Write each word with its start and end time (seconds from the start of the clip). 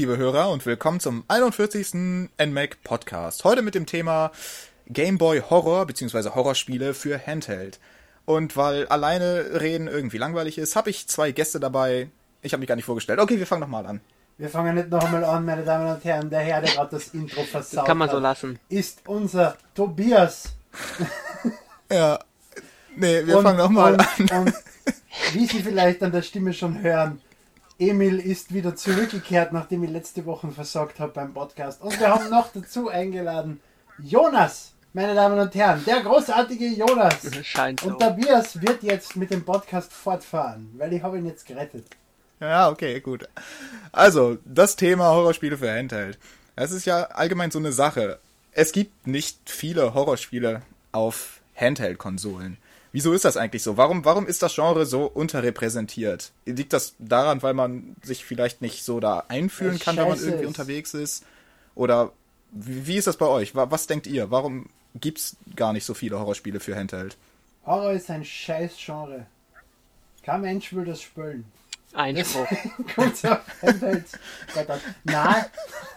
Liebe 0.00 0.16
Hörer 0.16 0.48
und 0.48 0.64
willkommen 0.64 0.98
zum 0.98 1.24
41. 1.28 1.92
NMAC 2.42 2.82
Podcast. 2.82 3.44
Heute 3.44 3.60
mit 3.60 3.74
dem 3.74 3.84
Thema 3.84 4.32
Gameboy 4.86 5.42
Horror 5.50 5.84
bzw. 5.84 6.30
Horrorspiele 6.30 6.94
für 6.94 7.20
Handheld. 7.26 7.78
Und 8.24 8.56
weil 8.56 8.86
alleine 8.86 9.60
reden 9.60 9.88
irgendwie 9.88 10.16
langweilig 10.16 10.56
ist, 10.56 10.74
habe 10.74 10.88
ich 10.88 11.06
zwei 11.06 11.32
Gäste 11.32 11.60
dabei. 11.60 12.08
Ich 12.40 12.54
habe 12.54 12.60
mich 12.60 12.68
gar 12.68 12.76
nicht 12.76 12.86
vorgestellt. 12.86 13.18
Okay, 13.20 13.38
wir 13.38 13.46
fangen 13.46 13.60
nochmal 13.60 13.84
an. 13.84 14.00
Wir 14.38 14.48
fangen 14.48 14.74
nicht 14.74 14.88
noch 14.88 15.04
einmal 15.04 15.22
an, 15.22 15.44
meine 15.44 15.64
Damen 15.64 15.94
und 15.94 16.02
Herren. 16.02 16.30
Der 16.30 16.40
Herr, 16.40 16.62
der 16.62 16.70
gerade 16.72 16.96
das 16.96 17.08
Intro 17.08 17.42
versaut 17.42 17.80
Das 17.80 17.84
kann 17.84 17.98
man 17.98 18.08
so 18.08 18.16
hat, 18.16 18.22
lassen. 18.22 18.58
ist 18.70 19.00
unser 19.06 19.58
Tobias. 19.74 20.44
Ja. 21.92 22.20
Nee, 22.96 23.26
wir 23.26 23.36
Und- 23.36 23.42
fangen 23.42 23.58
nochmal 23.58 23.98
an. 24.00 24.28
Und 24.46 24.54
wie 25.34 25.44
Sie 25.44 25.60
vielleicht 25.62 26.02
an 26.02 26.10
der 26.12 26.22
Stimme 26.22 26.54
schon 26.54 26.80
hören, 26.80 27.20
Emil 27.80 28.18
ist 28.18 28.52
wieder 28.52 28.76
zurückgekehrt, 28.76 29.52
nachdem 29.52 29.82
ich 29.84 29.90
letzte 29.90 30.26
Woche 30.26 30.48
versagt 30.50 31.00
habe 31.00 31.12
beim 31.12 31.32
Podcast. 31.32 31.80
Und 31.80 31.98
wir 31.98 32.08
haben 32.08 32.28
noch 32.28 32.52
dazu 32.52 32.90
eingeladen 32.90 33.58
Jonas, 33.98 34.72
meine 34.92 35.14
Damen 35.14 35.38
und 35.38 35.54
Herren, 35.54 35.82
der 35.86 36.02
großartige 36.02 36.66
Jonas. 36.66 37.16
Scheint 37.42 37.80
so. 37.80 37.88
Und 37.88 37.98
Tobias 37.98 38.60
wird 38.60 38.82
jetzt 38.82 39.16
mit 39.16 39.30
dem 39.30 39.46
Podcast 39.46 39.94
fortfahren, 39.94 40.70
weil 40.76 40.92
ich 40.92 41.02
habe 41.02 41.16
ihn 41.18 41.24
jetzt 41.24 41.46
gerettet. 41.46 41.86
Ja, 42.38 42.68
okay, 42.68 43.00
gut. 43.00 43.26
Also, 43.92 44.36
das 44.44 44.76
Thema 44.76 45.10
Horrorspiele 45.10 45.56
für 45.56 45.72
Handheld. 45.72 46.18
Das 46.56 46.72
ist 46.72 46.84
ja 46.84 47.04
allgemein 47.04 47.50
so 47.50 47.58
eine 47.58 47.72
Sache. 47.72 48.18
Es 48.52 48.72
gibt 48.72 49.06
nicht 49.06 49.38
viele 49.48 49.94
Horrorspiele 49.94 50.60
auf 50.92 51.40
Handheld-Konsolen. 51.56 52.58
Wieso 52.92 53.12
ist 53.12 53.24
das 53.24 53.36
eigentlich 53.36 53.62
so? 53.62 53.76
Warum, 53.76 54.04
warum 54.04 54.26
ist 54.26 54.42
das 54.42 54.54
Genre 54.54 54.84
so 54.86 55.04
unterrepräsentiert? 55.06 56.32
Liegt 56.44 56.72
das 56.72 56.94
daran, 56.98 57.42
weil 57.42 57.54
man 57.54 57.94
sich 58.02 58.24
vielleicht 58.24 58.62
nicht 58.62 58.84
so 58.84 58.98
da 59.00 59.24
einfühlen 59.28 59.72
Weil's 59.74 59.84
kann, 59.84 59.96
wenn 59.96 60.08
man 60.08 60.18
irgendwie 60.18 60.42
ist. 60.42 60.48
unterwegs 60.48 60.94
ist? 60.94 61.24
Oder 61.74 62.10
wie, 62.50 62.86
wie 62.88 62.96
ist 62.96 63.06
das 63.06 63.16
bei 63.16 63.26
euch? 63.26 63.54
Wa- 63.54 63.70
Was 63.70 63.86
denkt 63.86 64.06
ihr? 64.08 64.30
Warum 64.30 64.68
gibt's 64.96 65.36
gar 65.54 65.72
nicht 65.72 65.84
so 65.84 65.94
viele 65.94 66.18
Horrorspiele 66.18 66.58
für 66.58 66.74
Handheld? 66.74 67.16
Horror 67.64 67.92
ist 67.92 68.10
ein 68.10 68.24
scheiß 68.24 68.72
Genre. 68.84 69.26
Kein 70.24 70.40
Mensch 70.40 70.72
will 70.72 70.84
das 70.84 71.00
spielen. 71.00 71.44
Einspruch. 71.92 72.46
Kommt 72.94 73.24
auf. 73.26 73.40
Nein, 75.04 75.44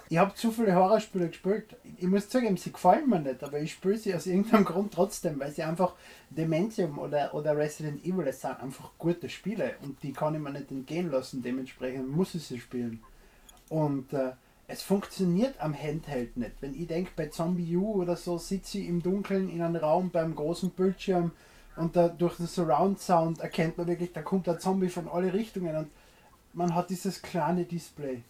ich 0.09 0.17
habe 0.17 0.33
zu 0.35 0.51
viele 0.51 0.75
Horrorspiele 0.75 1.27
gespielt. 1.27 1.75
Ich 1.97 2.07
muss 2.07 2.29
zugeben, 2.29 2.57
sie 2.57 2.71
gefallen 2.71 3.09
mir 3.09 3.19
nicht, 3.19 3.43
aber 3.43 3.59
ich 3.59 3.73
spiele 3.73 3.97
sie 3.97 4.13
aus 4.13 4.25
irgendeinem 4.25 4.65
Grund 4.65 4.93
trotzdem, 4.93 5.39
weil 5.39 5.51
sie 5.51 5.63
einfach 5.63 5.93
Dementium 6.29 6.99
oder, 6.99 7.33
oder 7.33 7.55
Resident 7.55 8.03
Evil 8.05 8.25
das 8.25 8.41
sind 8.41 8.59
einfach 8.59 8.91
gute 8.97 9.29
Spiele 9.29 9.75
und 9.81 10.01
die 10.03 10.13
kann 10.13 10.35
ich 10.35 10.41
mir 10.41 10.51
nicht 10.51 10.71
entgehen 10.71 11.11
lassen. 11.11 11.41
Dementsprechend 11.41 12.09
muss 12.09 12.35
ich 12.35 12.43
sie 12.43 12.59
spielen. 12.59 13.01
Und 13.69 14.13
äh, 14.13 14.31
es 14.67 14.81
funktioniert 14.81 15.59
am 15.59 15.73
Handheld 15.73 16.37
nicht. 16.37 16.53
Wenn 16.61 16.73
ich 16.73 16.87
denke, 16.87 17.11
bei 17.15 17.27
Zombie 17.27 17.75
U 17.75 18.01
oder 18.01 18.15
so 18.15 18.37
sitze 18.37 18.79
ich 18.79 18.87
im 18.87 19.01
Dunkeln 19.01 19.49
in 19.49 19.61
einem 19.61 19.75
Raum 19.75 20.09
beim 20.09 20.35
großen 20.35 20.71
Bildschirm 20.71 21.31
und 21.75 21.95
da 21.95 22.07
durch 22.07 22.37
den 22.37 22.47
Surround 22.47 22.99
Sound 22.99 23.39
erkennt 23.39 23.77
man 23.77 23.87
wirklich, 23.87 24.13
da 24.13 24.21
kommt 24.21 24.47
ein 24.47 24.59
Zombie 24.59 24.89
von 24.89 25.07
alle 25.07 25.33
Richtungen 25.33 25.75
und 25.75 25.89
man 26.53 26.75
hat 26.75 26.89
dieses 26.89 27.21
kleine 27.21 27.65
Display. 27.65 28.21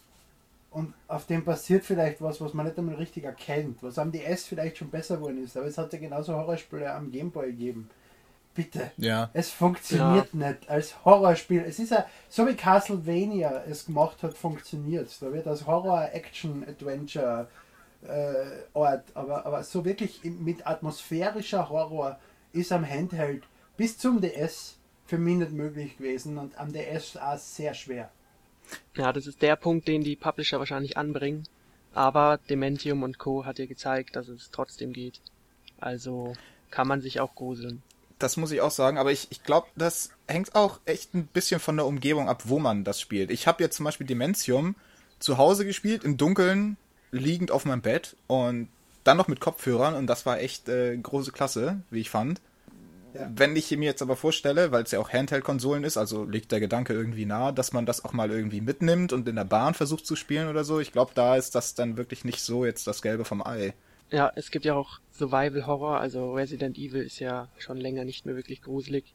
Und 0.71 0.93
auf 1.07 1.27
dem 1.27 1.45
passiert 1.45 1.85
vielleicht 1.85 2.21
was, 2.21 2.41
was 2.41 2.53
man 2.53 2.65
nicht 2.65 2.77
einmal 2.79 2.95
richtig 2.95 3.25
erkennt, 3.25 3.83
was 3.83 3.99
am 3.99 4.11
DS 4.11 4.45
vielleicht 4.45 4.77
schon 4.77 4.89
besser 4.89 5.17
geworden 5.17 5.43
ist. 5.43 5.55
Aber 5.55 5.67
es 5.67 5.77
hat 5.77 5.93
ja 5.93 5.99
genauso 5.99 6.33
Horrorspiele 6.33 6.91
am 6.91 7.11
Gameboy 7.11 7.51
gegeben. 7.51 7.89
Bitte. 8.55 8.91
Ja. 8.97 9.29
Es 9.33 9.51
funktioniert 9.51 10.33
nicht 10.33 10.69
als 10.69 11.03
Horrorspiel. 11.05 11.63
Es 11.67 11.79
ist 11.79 11.91
ja 11.91 12.05
so 12.29 12.47
wie 12.47 12.55
Castlevania 12.55 13.63
es 13.69 13.85
gemacht 13.85 14.23
hat, 14.23 14.35
funktioniert. 14.35 15.09
Da 15.21 15.31
wird 15.31 15.47
als 15.47 15.67
Horror-Action-Adventure 15.67 17.47
äh, 18.07 18.45
Ort, 18.73 19.03
aber, 19.13 19.45
aber 19.45 19.63
so 19.63 19.85
wirklich 19.85 20.23
mit 20.23 20.65
atmosphärischer 20.65 21.69
Horror 21.69 22.19
ist 22.53 22.71
am 22.71 22.87
Handheld 22.87 23.43
bis 23.75 23.97
zum 23.97 24.21
DS 24.21 24.77
für 25.05 25.17
mich 25.17 25.37
nicht 25.37 25.51
möglich 25.51 25.97
gewesen 25.97 26.37
und 26.37 26.57
am 26.57 26.71
DS 26.71 27.17
auch 27.17 27.37
sehr 27.37 27.73
schwer. 27.73 28.11
Ja, 28.95 29.11
das 29.11 29.27
ist 29.27 29.41
der 29.41 29.55
Punkt, 29.55 29.87
den 29.87 30.03
die 30.03 30.15
Publisher 30.15 30.59
wahrscheinlich 30.59 30.97
anbringen. 30.97 31.43
Aber 31.93 32.39
Dementium 32.49 33.03
und 33.03 33.19
Co. 33.19 33.45
hat 33.45 33.59
ja 33.59 33.65
gezeigt, 33.65 34.15
dass 34.15 34.27
es 34.27 34.49
trotzdem 34.51 34.93
geht. 34.93 35.21
Also 35.79 36.33
kann 36.71 36.87
man 36.87 37.01
sich 37.01 37.19
auch 37.19 37.35
gruseln. 37.35 37.83
Das 38.17 38.37
muss 38.37 38.51
ich 38.51 38.61
auch 38.61 38.71
sagen, 38.71 38.97
aber 38.97 39.11
ich, 39.11 39.27
ich 39.31 39.43
glaube, 39.43 39.67
das 39.75 40.11
hängt 40.27 40.55
auch 40.55 40.79
echt 40.85 41.13
ein 41.13 41.27
bisschen 41.27 41.59
von 41.59 41.75
der 41.75 41.85
Umgebung 41.85 42.29
ab, 42.29 42.43
wo 42.45 42.57
man 42.57 42.83
das 42.83 43.01
spielt. 43.01 43.31
Ich 43.31 43.47
habe 43.47 43.61
jetzt 43.63 43.75
zum 43.75 43.83
Beispiel 43.83 44.07
Dementium 44.07 44.75
zu 45.19 45.37
Hause 45.37 45.65
gespielt, 45.65 46.03
im 46.03 46.17
Dunkeln, 46.17 46.77
liegend 47.11 47.51
auf 47.51 47.65
meinem 47.65 47.81
Bett 47.81 48.15
und 48.27 48.69
dann 49.03 49.17
noch 49.17 49.27
mit 49.27 49.39
Kopfhörern 49.39 49.93
und 49.95 50.07
das 50.07 50.25
war 50.25 50.39
echt 50.39 50.69
äh, 50.69 50.95
große 50.97 51.31
Klasse, 51.31 51.81
wie 51.89 51.99
ich 52.01 52.09
fand. 52.09 52.41
Ja. 53.13 53.29
Wenn 53.35 53.55
ich 53.55 53.69
mir 53.71 53.85
jetzt 53.85 54.01
aber 54.01 54.15
vorstelle, 54.15 54.71
weil 54.71 54.83
es 54.83 54.91
ja 54.91 54.99
auch 54.99 55.11
Handheld-Konsolen 55.11 55.83
ist, 55.83 55.97
also 55.97 56.23
liegt 56.23 56.51
der 56.51 56.59
Gedanke 56.59 56.93
irgendwie 56.93 57.25
nahe, 57.25 57.53
dass 57.53 57.71
man 57.71 57.85
das 57.85 58.03
auch 58.03 58.13
mal 58.13 58.31
irgendwie 58.31 58.61
mitnimmt 58.61 59.13
und 59.13 59.27
in 59.27 59.35
der 59.35 59.43
Bahn 59.43 59.75
versucht 59.75 60.07
zu 60.07 60.15
spielen 60.15 60.47
oder 60.47 60.63
so, 60.63 60.79
ich 60.79 60.91
glaube, 60.91 61.11
da 61.13 61.35
ist 61.35 61.53
das 61.53 61.75
dann 61.75 61.95
wirklich 61.95 62.25
nicht 62.25 62.41
so 62.41 62.65
jetzt 62.65 62.87
das 62.87 63.03
Gelbe 63.03 63.23
vom 63.23 63.45
Ei. 63.45 63.73
Ja, 64.09 64.31
es 64.35 64.49
gibt 64.49 64.65
ja 64.65 64.73
auch 64.73 64.99
Survival 65.11 65.67
Horror, 65.67 65.99
also 65.99 66.33
Resident 66.33 66.77
Evil 66.77 67.03
ist 67.03 67.19
ja 67.19 67.49
schon 67.59 67.77
länger 67.77 68.03
nicht 68.03 68.25
mehr 68.25 68.35
wirklich 68.35 68.61
gruselig. 68.63 69.13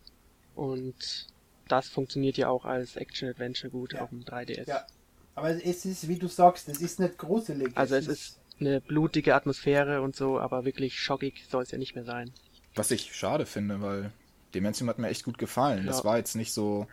Und 0.55 1.27
das 1.69 1.89
funktioniert 1.89 2.37
ja 2.37 2.49
auch 2.49 2.65
als 2.65 2.97
Action-Adventure 2.97 3.71
gut 3.71 3.93
Ja. 3.95 4.03
auf 4.03 4.11
dem 4.11 4.25
3DS. 4.25 4.69
Ja. 4.69 4.87
Aber 5.35 5.51
es 5.51 5.85
ist, 5.85 6.09
wie 6.09 6.19
du 6.19 6.27
sagst, 6.27 6.69
es 6.69 6.81
ist 6.81 6.99
nicht 6.99 7.17
gruselig. 7.19 7.71
Also 7.77 7.95
es 7.95 8.09
ist 8.09 8.38
eine 8.61 8.81
blutige 8.81 9.35
Atmosphäre 9.35 10.03
und 10.03 10.17
so, 10.17 10.39
aber 10.39 10.65
wirklich 10.65 10.99
schockig 11.01 11.45
soll 11.51 11.63
es 11.63 11.71
ja 11.71 11.79
nicht 11.79 11.95
mehr 11.95 12.05
sein. 12.05 12.31
Was 12.75 12.91
ich 12.91 13.15
schade 13.15 13.47
finde, 13.47 13.81
weil 13.83 14.13
Dementium 14.55 14.89
hat 14.89 14.99
mir 14.99 15.09
echt 15.09 15.25
gut 15.25 15.39
gefallen. 15.39 15.87
Das 15.87 15.99
Ja. 15.99 16.05
war 16.05 16.19
jetzt 16.19 16.37
nicht 16.37 16.53
so. 16.53 16.87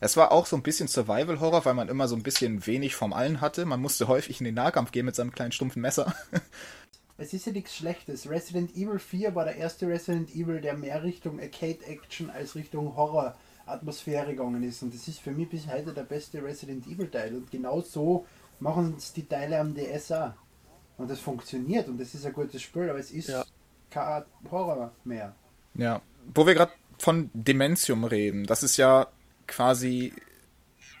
Es 0.00 0.16
war 0.16 0.30
auch 0.30 0.46
so 0.46 0.54
ein 0.56 0.62
bisschen 0.62 0.86
Survival-Horror, 0.86 1.64
weil 1.64 1.74
man 1.74 1.88
immer 1.88 2.06
so 2.06 2.14
ein 2.14 2.22
bisschen 2.22 2.66
wenig 2.66 2.94
vom 2.94 3.12
Allen 3.12 3.40
hatte. 3.40 3.64
Man 3.64 3.80
musste 3.80 4.06
häufig 4.06 4.40
in 4.40 4.44
den 4.44 4.54
Nahkampf 4.54 4.92
gehen 4.92 5.06
mit 5.06 5.16
seinem 5.16 5.32
kleinen 5.32 5.52
stumpfen 5.52 5.82
Messer. 5.82 6.14
Es 7.20 7.32
ist 7.32 7.46
ja 7.46 7.52
nichts 7.52 7.74
Schlechtes. 7.74 8.30
Resident 8.30 8.76
Evil 8.76 9.00
4 9.00 9.34
war 9.34 9.44
der 9.44 9.56
erste 9.56 9.88
Resident 9.88 10.30
Evil, 10.36 10.60
der 10.60 10.74
mehr 10.76 11.02
Richtung 11.02 11.40
Arcade-Action 11.40 12.30
als 12.30 12.54
Richtung 12.54 12.94
Horror-Atmosphäre 12.94 14.30
gegangen 14.36 14.62
ist. 14.62 14.84
Und 14.84 14.94
das 14.94 15.08
ist 15.08 15.18
für 15.18 15.32
mich 15.32 15.48
bis 15.48 15.66
heute 15.66 15.92
der 15.92 16.04
beste 16.04 16.40
Resident 16.40 16.86
Evil-Teil. 16.86 17.34
Und 17.34 17.50
genau 17.50 17.80
so 17.80 18.24
machen 18.60 18.94
es 18.96 19.12
die 19.12 19.26
Teile 19.26 19.58
am 19.58 19.74
DS 19.74 20.12
auch. 20.12 20.30
Und 20.98 21.08
das 21.10 21.20
funktioniert 21.20 21.88
und 21.88 21.98
das 21.98 22.14
ist 22.14 22.26
ein 22.26 22.32
gutes 22.32 22.60
Spiel, 22.60 22.90
aber 22.90 22.98
es 22.98 23.10
ist 23.10 23.28
Ja. 23.28 23.44
kein 23.90 24.24
Horror 24.50 24.92
mehr. 25.04 25.34
ja. 25.74 26.00
Wo 26.34 26.46
wir 26.46 26.54
gerade 26.54 26.72
von 26.98 27.30
Dementium 27.32 28.04
reden, 28.04 28.44
das 28.44 28.62
ist 28.62 28.76
ja 28.76 29.06
quasi 29.46 30.12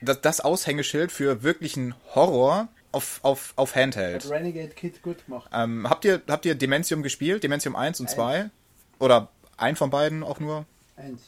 das, 0.00 0.20
das 0.22 0.40
Aushängeschild 0.40 1.12
für 1.12 1.42
wirklichen 1.42 1.94
Horror 2.14 2.68
auf, 2.92 3.20
auf, 3.22 3.52
auf 3.56 3.74
Handheld. 3.76 4.24
Hat 4.24 4.30
Renegade 4.30 4.70
Kid 4.70 5.02
gut 5.02 5.26
gemacht. 5.26 5.50
Ähm, 5.52 5.86
habt, 5.90 6.06
ihr, 6.06 6.22
habt 6.28 6.46
ihr 6.46 6.54
Dementium 6.54 7.02
gespielt? 7.02 7.42
Dementium 7.42 7.76
1 7.76 8.00
und 8.00 8.06
Eins. 8.06 8.14
2? 8.14 8.50
Oder 9.00 9.28
ein 9.58 9.76
von 9.76 9.90
beiden 9.90 10.22
auch 10.22 10.40
nur? 10.40 10.64
Eins. 10.96 11.20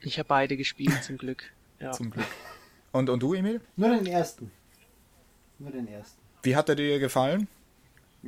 Ich 0.00 0.18
habe 0.18 0.28
beide 0.28 0.56
gespielt 0.58 1.02
zum 1.04 1.16
Glück. 1.18 1.44
Ja. 1.78 1.92
Zum 1.92 2.10
Glück. 2.10 2.24
Und, 2.92 3.10
und 3.10 3.22
du, 3.22 3.34
Emil? 3.34 3.60
Nur 3.76 3.90
den 3.90 4.06
ersten. 4.06 4.50
Nur 5.58 5.70
den 5.70 5.86
ersten. 5.88 6.16
Wie 6.42 6.56
hat 6.56 6.70
er 6.70 6.74
dir 6.74 6.98
gefallen? 6.98 7.48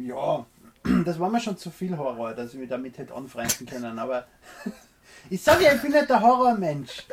Ja, 0.06 0.46
das 1.04 1.18
war 1.18 1.30
mir 1.30 1.40
schon 1.40 1.56
zu 1.56 1.70
viel 1.70 1.96
Horror, 1.96 2.34
dass 2.34 2.54
ich 2.54 2.60
mich 2.60 2.68
damit 2.68 2.98
hätte 2.98 3.14
anfreunden 3.14 3.66
können, 3.66 3.98
aber 3.98 4.26
ich 5.30 5.42
sage 5.42 5.64
ja, 5.64 5.74
ich 5.74 5.82
bin 5.82 5.92
nicht 5.92 6.08
der 6.08 6.20
Horrormensch. 6.20 7.04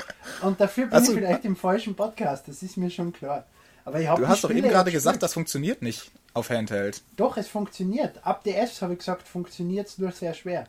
Und 0.42 0.60
dafür 0.60 0.86
bin 0.86 0.94
Also- 0.94 1.12
ich 1.14 1.18
vielleicht 1.20 1.46
im 1.46 1.56
falschen 1.56 1.96
Podcast, 1.96 2.48
das 2.48 2.62
ist 2.64 2.78
mir 2.78 2.90
schon 2.90 3.12
klar. 3.14 3.46
Aber 3.84 4.00
ich 4.00 4.08
habe 4.08 4.22
Du 4.22 4.28
hast 4.28 4.44
doch 4.44 4.50
eben 4.50 4.68
gerade 4.68 4.92
gesagt, 4.92 5.22
das 5.22 5.34
funktioniert 5.34 5.82
nicht 5.84 6.12
auf 6.34 6.50
Handheld. 6.50 7.04
Doch, 7.16 7.38
es 7.38 7.48
funktioniert. 7.48 8.26
Ab 8.26 8.44
DS 8.44 8.82
habe 8.82 8.94
ich 8.94 9.00
gesagt, 9.00 9.28
funktioniert 9.28 9.88
es 9.88 9.98
nur 10.00 10.12
sehr 10.12 10.34
schwer. 10.34 10.66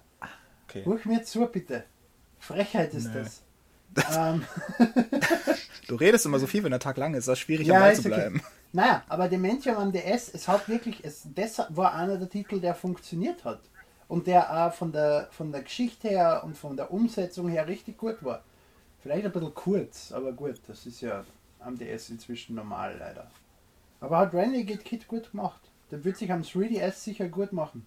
Okay. 0.68 0.82
Ruhig 0.84 1.06
mir 1.06 1.22
zu, 1.24 1.46
bitte. 1.46 1.84
Frechheit 2.38 2.92
ist 2.92 3.12
Nö. 3.14 3.22
das. 3.22 3.42
ähm, 4.16 4.44
Du 5.88 5.94
redest 5.94 6.26
immer 6.26 6.38
so 6.38 6.46
viel, 6.46 6.62
wenn 6.64 6.72
der 6.72 6.80
Tag 6.80 6.96
lang 6.98 7.14
ist. 7.14 7.26
Das 7.28 7.38
ist 7.38 7.44
schwierig, 7.44 7.66
Ja, 7.68 7.76
am 7.76 7.80
Ball 7.80 7.96
zu 7.96 8.08
okay. 8.12 8.32
Naja, 8.72 9.02
aber 9.08 9.28
Dementium 9.28 9.76
am 9.76 9.92
DS, 9.92 10.32
es 10.34 10.48
hat 10.48 10.68
wirklich, 10.68 11.04
es, 11.04 11.26
das 11.34 11.62
war 11.70 11.94
einer 11.94 12.16
der 12.18 12.28
Titel, 12.28 12.60
der 12.60 12.74
funktioniert 12.74 13.44
hat. 13.44 13.60
Und 14.08 14.26
der 14.26 14.66
auch 14.66 14.72
von 14.72 14.92
der, 14.92 15.28
von 15.32 15.50
der 15.50 15.62
Geschichte 15.62 16.08
her 16.08 16.42
und 16.44 16.56
von 16.56 16.76
der 16.76 16.92
Umsetzung 16.92 17.48
her 17.48 17.66
richtig 17.66 17.98
gut 17.98 18.22
war. 18.22 18.42
Vielleicht 19.02 19.26
ein 19.26 19.32
bisschen 19.32 19.54
kurz, 19.54 20.12
aber 20.12 20.32
gut, 20.32 20.60
das 20.68 20.86
ist 20.86 21.00
ja 21.00 21.24
am 21.58 21.76
DS 21.76 22.10
inzwischen 22.10 22.54
normal 22.54 22.96
leider. 22.98 23.30
Aber 24.00 24.18
hat 24.18 24.34
Renegade 24.34 24.82
Kid 24.82 25.08
gut 25.08 25.30
gemacht. 25.30 25.60
Der 25.90 26.04
wird 26.04 26.16
sich 26.16 26.30
am 26.30 26.42
3DS 26.42 26.92
sicher 26.92 27.28
gut 27.28 27.52
machen. 27.52 27.86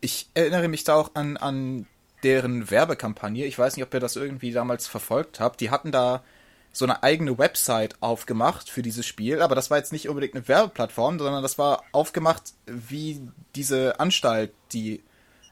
Ich 0.00 0.28
erinnere 0.34 0.68
mich 0.68 0.84
da 0.84 0.94
auch 0.94 1.14
an, 1.14 1.36
an 1.36 1.86
deren 2.22 2.70
Werbekampagne. 2.70 3.44
Ich 3.44 3.58
weiß 3.58 3.76
nicht, 3.76 3.84
ob 3.84 3.92
ihr 3.92 4.00
das 4.00 4.16
irgendwie 4.16 4.52
damals 4.52 4.86
verfolgt 4.86 5.40
habt. 5.40 5.60
Die 5.60 5.70
hatten 5.70 5.92
da 5.92 6.22
so 6.74 6.84
eine 6.84 7.02
eigene 7.04 7.38
Website 7.38 7.94
aufgemacht 8.00 8.68
für 8.68 8.82
dieses 8.82 9.06
Spiel, 9.06 9.40
aber 9.40 9.54
das 9.54 9.70
war 9.70 9.78
jetzt 9.78 9.92
nicht 9.92 10.08
unbedingt 10.08 10.34
eine 10.34 10.46
Werbeplattform, 10.48 11.18
sondern 11.18 11.42
das 11.42 11.56
war 11.56 11.84
aufgemacht 11.92 12.52
wie 12.66 13.20
diese 13.54 14.00
Anstalt, 14.00 14.52
die, 14.72 15.02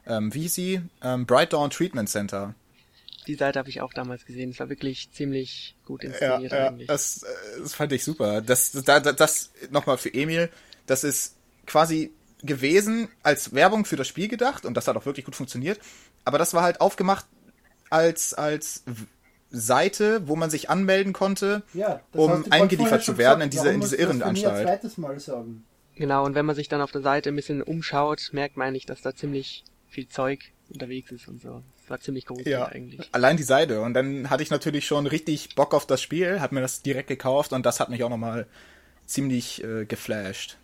ähm, 0.04 0.34
wie 0.34 0.48
sie, 0.48 0.82
ähm, 1.00 1.24
Bright 1.24 1.52
Dawn 1.52 1.70
Treatment 1.70 2.10
Center. 2.10 2.54
Die 3.28 3.36
Seite 3.36 3.60
habe 3.60 3.68
ich 3.68 3.80
auch 3.80 3.92
damals 3.94 4.26
gesehen. 4.26 4.50
Es 4.50 4.58
war 4.58 4.68
wirklich 4.68 5.12
ziemlich 5.12 5.76
gut 5.86 6.02
Ja, 6.02 6.10
inszeniert 6.10 6.52
ja 6.52 6.66
eigentlich. 6.66 6.88
das, 6.88 7.22
äh, 7.22 7.60
das 7.60 7.72
fand 7.74 7.92
ich 7.92 8.02
super. 8.02 8.40
Das, 8.40 8.72
das, 8.72 8.82
das, 8.84 9.16
das 9.16 9.50
nochmal 9.70 9.98
für 9.98 10.12
Emil, 10.12 10.50
das 10.88 11.04
ist 11.04 11.36
quasi 11.66 12.10
gewesen 12.42 13.06
als 13.22 13.54
Werbung 13.54 13.84
für 13.84 13.94
das 13.94 14.08
Spiel 14.08 14.26
gedacht 14.26 14.64
und 14.64 14.74
das 14.74 14.88
hat 14.88 14.96
auch 14.96 15.06
wirklich 15.06 15.24
gut 15.24 15.36
funktioniert. 15.36 15.78
Aber 16.24 16.38
das 16.38 16.52
war 16.52 16.64
halt 16.64 16.80
aufgemacht 16.80 17.26
als, 17.90 18.34
als 18.34 18.82
Seite, 19.52 20.26
wo 20.26 20.34
man 20.36 20.50
sich 20.50 20.70
anmelden 20.70 21.12
konnte, 21.12 21.62
Ja, 21.74 22.00
um 22.12 22.44
eingeliefert 22.50 23.04
zu 23.04 23.18
werden 23.18 23.42
in 23.42 23.50
gesagt. 23.50 23.52
diese, 23.52 23.64
Warum 23.66 23.74
in 23.74 23.80
diese 23.82 23.96
du 23.96 24.02
das 24.02 24.08
Irrenanstalt. 24.10 24.66
zweites 24.66 24.98
Mal 24.98 25.20
sagen. 25.20 25.64
Genau, 25.94 26.24
und 26.24 26.34
wenn 26.34 26.46
man 26.46 26.56
sich 26.56 26.68
dann 26.68 26.80
auf 26.80 26.90
der 26.90 27.02
Seite 27.02 27.28
ein 27.28 27.36
bisschen 27.36 27.62
umschaut, 27.62 28.30
merkt 28.32 28.56
man 28.56 28.68
eigentlich, 28.68 28.86
dass 28.86 29.02
da 29.02 29.14
ziemlich 29.14 29.62
viel 29.88 30.08
Zeug 30.08 30.40
unterwegs 30.70 31.12
ist 31.12 31.28
und 31.28 31.42
so. 31.42 31.62
Das 31.82 31.90
war 31.90 32.00
ziemlich 32.00 32.24
gruselig 32.24 32.46
Ja, 32.48 32.64
eigentlich. 32.66 33.10
allein 33.12 33.36
die 33.36 33.42
Seite. 33.42 33.82
Und 33.82 33.92
dann 33.92 34.30
hatte 34.30 34.42
ich 34.42 34.50
natürlich 34.50 34.86
schon 34.86 35.06
richtig 35.06 35.54
Bock 35.54 35.74
auf 35.74 35.86
das 35.86 36.00
Spiel, 36.00 36.40
hab 36.40 36.52
mir 36.52 36.62
das 36.62 36.80
direkt 36.80 37.08
gekauft 37.08 37.52
und 37.52 37.66
das 37.66 37.78
hat 37.78 37.90
mich 37.90 38.02
auch 38.04 38.08
nochmal 38.08 38.46
ziemlich 39.04 39.62
äh, 39.62 39.84
geflasht. 39.84 40.56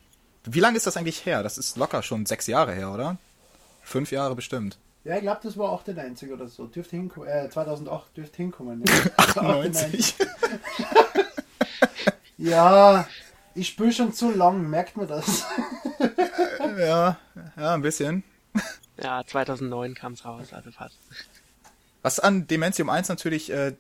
Wie 0.44 0.60
lange 0.60 0.78
ist 0.78 0.86
das 0.86 0.96
eigentlich 0.96 1.26
her? 1.26 1.42
Das 1.42 1.58
ist 1.58 1.76
locker 1.76 2.02
schon 2.02 2.24
sechs 2.24 2.46
Jahre 2.46 2.72
her, 2.72 2.90
oder? 2.92 3.18
Fünf 3.82 4.10
Jahre 4.12 4.34
bestimmt. 4.34 4.78
Ja, 5.08 5.16
ich 5.16 5.22
glaube, 5.22 5.40
das 5.42 5.56
war 5.56 5.72
98 5.72 6.30
oder 6.30 6.48
so. 6.48 6.66
Dürfte 6.66 6.96
hinkommen. 6.96 7.28
Äh, 7.28 7.48
2008 7.48 8.16
dürfte 8.16 8.36
hinkommen. 8.36 8.84
Ja, 8.86 8.94
98. 9.16 10.14
ja 12.38 13.06
ich 13.58 13.68
spiele 13.68 13.92
schon 13.92 14.12
zu 14.12 14.30
lang, 14.30 14.68
merkt 14.70 14.96
man 14.96 15.08
das. 15.08 15.44
ja, 16.78 17.18
ja, 17.56 17.74
ein 17.74 17.82
bisschen. 17.82 18.22
Ja, 19.02 19.24
2009 19.26 19.94
kam's 19.94 20.24
raus, 20.24 20.52
also 20.52 20.70
fast. 20.70 20.96
Was 22.02 22.20
an 22.20 22.46
Dementium 22.46 22.88
1 22.88 23.08
natürlich 23.08 23.50
äh, 23.50 23.74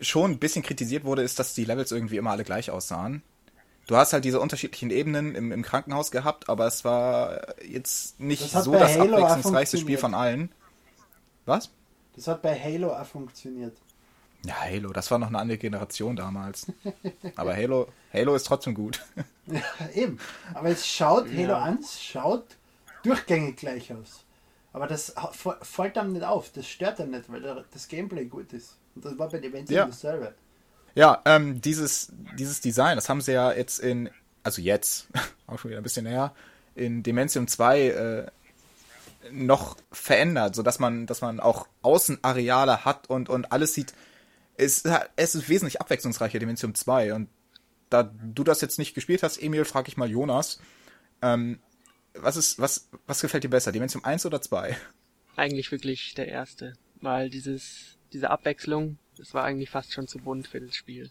schon 0.00 0.32
ein 0.32 0.38
bisschen 0.38 0.62
kritisiert 0.62 1.04
wurde, 1.04 1.22
ist, 1.22 1.38
dass 1.38 1.54
die 1.54 1.64
Levels 1.64 1.92
irgendwie 1.92 2.16
immer 2.16 2.30
alle 2.30 2.44
gleich 2.44 2.70
aussahen. 2.70 3.22
Du 3.86 3.96
hast 3.96 4.12
halt 4.12 4.24
diese 4.24 4.40
unterschiedlichen 4.40 4.90
Ebenen 4.90 5.34
im, 5.34 5.52
im 5.52 5.62
Krankenhaus 5.62 6.10
gehabt, 6.10 6.48
aber 6.48 6.66
es 6.66 6.84
war 6.84 7.54
jetzt 7.64 8.18
nicht 8.18 8.54
Das 8.54 8.64
so 8.64 8.72
das 8.72 8.96
Halo 8.98 9.16
abwechslungsreichste 9.24 9.78
Spiel 9.78 9.98
von 9.98 10.14
allen. 10.14 10.50
Was? 11.44 11.70
Das 12.16 12.28
hat 12.28 12.42
bei 12.42 12.58
Halo 12.58 12.94
auch 12.94 13.04
funktioniert. 13.04 13.76
Ja, 14.46 14.54
Halo, 14.60 14.92
das 14.92 15.10
war 15.10 15.18
noch 15.18 15.28
eine 15.28 15.38
andere 15.38 15.58
Generation 15.58 16.16
damals. 16.16 16.66
Aber 17.36 17.54
Halo, 17.56 17.88
Halo 18.12 18.34
ist 18.34 18.46
trotzdem 18.46 18.74
gut. 18.74 19.00
Ja, 19.46 19.60
eben. 19.94 20.18
Aber 20.54 20.70
es 20.70 20.86
schaut, 20.88 21.26
Halo 21.28 21.40
Ja. 21.52 21.62
1 21.64 22.00
schaut 22.02 22.44
durchgängig 23.02 23.56
gleich 23.58 23.92
aus. 23.92 24.24
Aber 24.72 24.86
das 24.86 25.14
fällt 25.60 25.98
einem 25.98 26.14
nicht 26.14 26.24
auf, 26.24 26.50
das 26.50 26.66
stört 26.66 26.98
einem 26.98 27.10
nicht, 27.10 27.30
weil 27.30 27.64
das 27.70 27.88
Gameplay 27.88 28.24
gut 28.24 28.54
ist. 28.54 28.78
Und 28.94 29.04
das 29.04 29.18
war 29.18 29.28
bei 29.28 29.40
Events 29.40 29.70
Ja. 29.70 29.84
dasselbe. 29.84 30.34
Ja, 30.94 31.22
ähm, 31.24 31.60
dieses, 31.60 32.12
dieses 32.38 32.60
Design, 32.60 32.96
das 32.96 33.08
haben 33.08 33.20
sie 33.20 33.32
ja 33.32 33.52
jetzt 33.52 33.80
in, 33.80 34.10
also 34.42 34.62
jetzt, 34.62 35.08
auch 35.46 35.58
schon 35.58 35.70
wieder 35.70 35.80
ein 35.80 35.84
bisschen 35.84 36.04
näher, 36.04 36.34
in 36.74 37.02
Dementium 37.02 37.48
2 37.48 37.80
äh, 37.88 38.26
noch 39.32 39.76
verändert, 39.90 40.54
sodass 40.54 40.78
man, 40.78 41.06
dass 41.06 41.20
man 41.20 41.40
auch 41.40 41.66
Außenareale 41.82 42.84
hat 42.84 43.08
und, 43.08 43.28
und 43.28 43.52
alles 43.52 43.74
sieht. 43.74 43.94
Es, 44.56 44.84
es 45.16 45.34
ist 45.34 45.48
wesentlich 45.48 45.80
abwechslungsreicher, 45.80 46.38
Dementium 46.38 46.74
2. 46.74 47.14
Und 47.14 47.28
da 47.90 48.02
du 48.02 48.44
das 48.44 48.60
jetzt 48.60 48.78
nicht 48.78 48.94
gespielt 48.94 49.22
hast, 49.22 49.42
Emil, 49.42 49.64
frage 49.64 49.88
ich 49.88 49.96
mal 49.96 50.10
Jonas. 50.10 50.60
Ähm, 51.22 51.58
was 52.14 52.36
ist, 52.36 52.58
was, 52.60 52.88
was 53.06 53.20
gefällt 53.20 53.44
dir 53.44 53.50
besser, 53.50 53.72
Dementium 53.72 54.04
1 54.04 54.26
oder 54.26 54.40
2? 54.40 54.76
Eigentlich 55.36 55.72
wirklich 55.72 56.14
der 56.14 56.28
erste, 56.28 56.74
weil 57.00 57.30
dieses, 57.30 57.98
diese 58.12 58.30
Abwechslung, 58.30 58.98
das 59.18 59.34
war 59.34 59.44
eigentlich 59.44 59.70
fast 59.70 59.92
schon 59.92 60.06
zu 60.06 60.18
bunt 60.18 60.48
für 60.48 60.60
das 60.60 60.74
Spiel. 60.74 61.10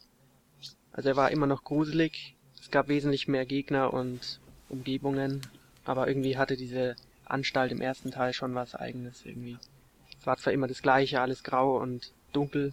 Also 0.92 1.10
er 1.10 1.16
war 1.16 1.32
immer 1.32 1.48
noch 1.48 1.64
gruselig, 1.64 2.36
es 2.60 2.72
gab 2.72 2.88
wesentlich 2.88 3.28
mehr 3.28 3.46
Gegner 3.46 3.94
und 3.94 4.40
Umgebungen, 4.70 5.42
aber 5.86 6.08
irgendwie 6.08 6.38
hatte 6.38 6.56
diese 6.56 6.96
Anstalt 7.26 7.72
im 7.72 7.82
ersten 7.82 8.12
Teil 8.12 8.34
schon 8.34 8.56
was 8.56 8.76
eigenes 8.76 9.26
irgendwie. 9.26 9.58
Es 10.20 10.26
war 10.28 10.38
zwar 10.38 10.54
immer 10.54 10.68
das 10.68 10.82
gleiche, 10.82 11.20
alles 11.20 11.44
grau 11.44 11.78
und 11.78 12.14
dunkel, 12.32 12.72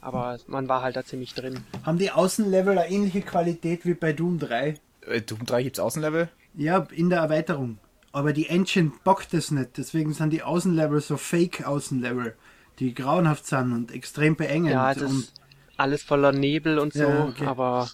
aber 0.00 0.38
man 0.46 0.68
war 0.68 0.82
halt 0.82 0.96
da 0.96 1.04
ziemlich 1.04 1.34
drin. 1.34 1.64
Haben 1.84 1.98
die 1.98 2.10
Außenlevel 2.10 2.78
eine 2.78 2.90
ähnliche 2.90 3.22
Qualität 3.22 3.84
wie 3.84 3.94
bei 3.94 4.12
Doom 4.12 4.38
3? 4.38 4.74
Äh, 5.06 5.20
Doom 5.22 5.44
3 5.44 5.64
gibt's 5.64 5.80
Außenlevel? 5.80 6.28
Ja, 6.54 6.86
in 6.92 7.10
der 7.10 7.20
Erweiterung. 7.20 7.78
Aber 8.12 8.32
die 8.32 8.48
Engine 8.48 8.92
bockt 9.04 9.34
es 9.34 9.50
nicht, 9.50 9.76
deswegen 9.76 10.14
sind 10.14 10.30
die 10.30 10.42
Außenlevel 10.42 11.00
so 11.00 11.16
Fake-Außenlevel, 11.16 12.34
die 12.78 12.94
grauenhaft 12.94 13.46
sind 13.46 13.72
und 13.72 13.92
extrem 13.92 14.36
beengend. 14.36 14.70
Ja, 14.70 14.92
es 14.92 15.02
und 15.02 15.20
ist 15.20 15.32
alles 15.76 16.02
voller 16.02 16.32
Nebel 16.32 16.78
und 16.78 16.92
so, 16.92 17.00
Ja, 17.02 17.24
okay. 17.24 17.46
aber 17.46 17.90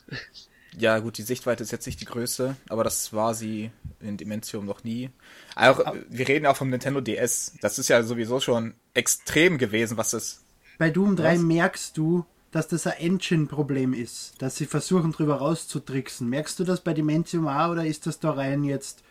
Ja, 0.77 0.99
gut, 0.99 1.19
die 1.19 1.23
Sichtweite 1.23 1.63
ist 1.63 1.71
jetzt 1.73 1.87
nicht 1.87 2.01
die 2.01 2.05
größte, 2.05 2.57
aber 2.69 2.83
das 2.85 3.13
war 3.13 3.35
sie 3.35 3.71
in 4.01 4.17
Dementium 4.17 4.65
noch 4.67 4.83
nie. 4.85 5.11
Auch, 5.55 5.81
wir 6.09 6.29
reden 6.29 6.47
auch 6.47 6.57
vom 6.57 6.71
Nintendo 6.71 7.01
DS. 7.01 7.55
Das 7.61 7.79
ist 7.79 7.89
ja 7.89 8.03
sowieso 8.03 8.41
schon 8.41 8.75
extrem 8.93 9.57
gewesen, 9.59 9.97
was 9.97 10.11
das. 10.11 10.45
bei 10.79 10.91
Doom 10.91 11.15
3 11.17 11.35
Was? 11.37 11.43
merkst 11.43 11.97
du, 11.97 12.27
dass 12.51 12.69
das 12.69 12.87
ein 12.87 12.99
Engine-Problem 12.99 13.93
ist, 13.95 14.35
dass 14.43 14.57
sie 14.57 14.67
versuchen 14.67 15.13
drüber 15.13 15.37
rauszutricksen. 15.37 16.29
Merkst 16.29 16.59
du 16.59 16.65
das 16.65 16.81
bei 16.83 16.93
Dementium 16.95 17.47
A 17.49 17.71
oder 17.71 17.85
ist 17.87 18.07
das 18.07 18.19
da 18.21 18.33
rein 18.33 18.65
jetzt 18.65 19.03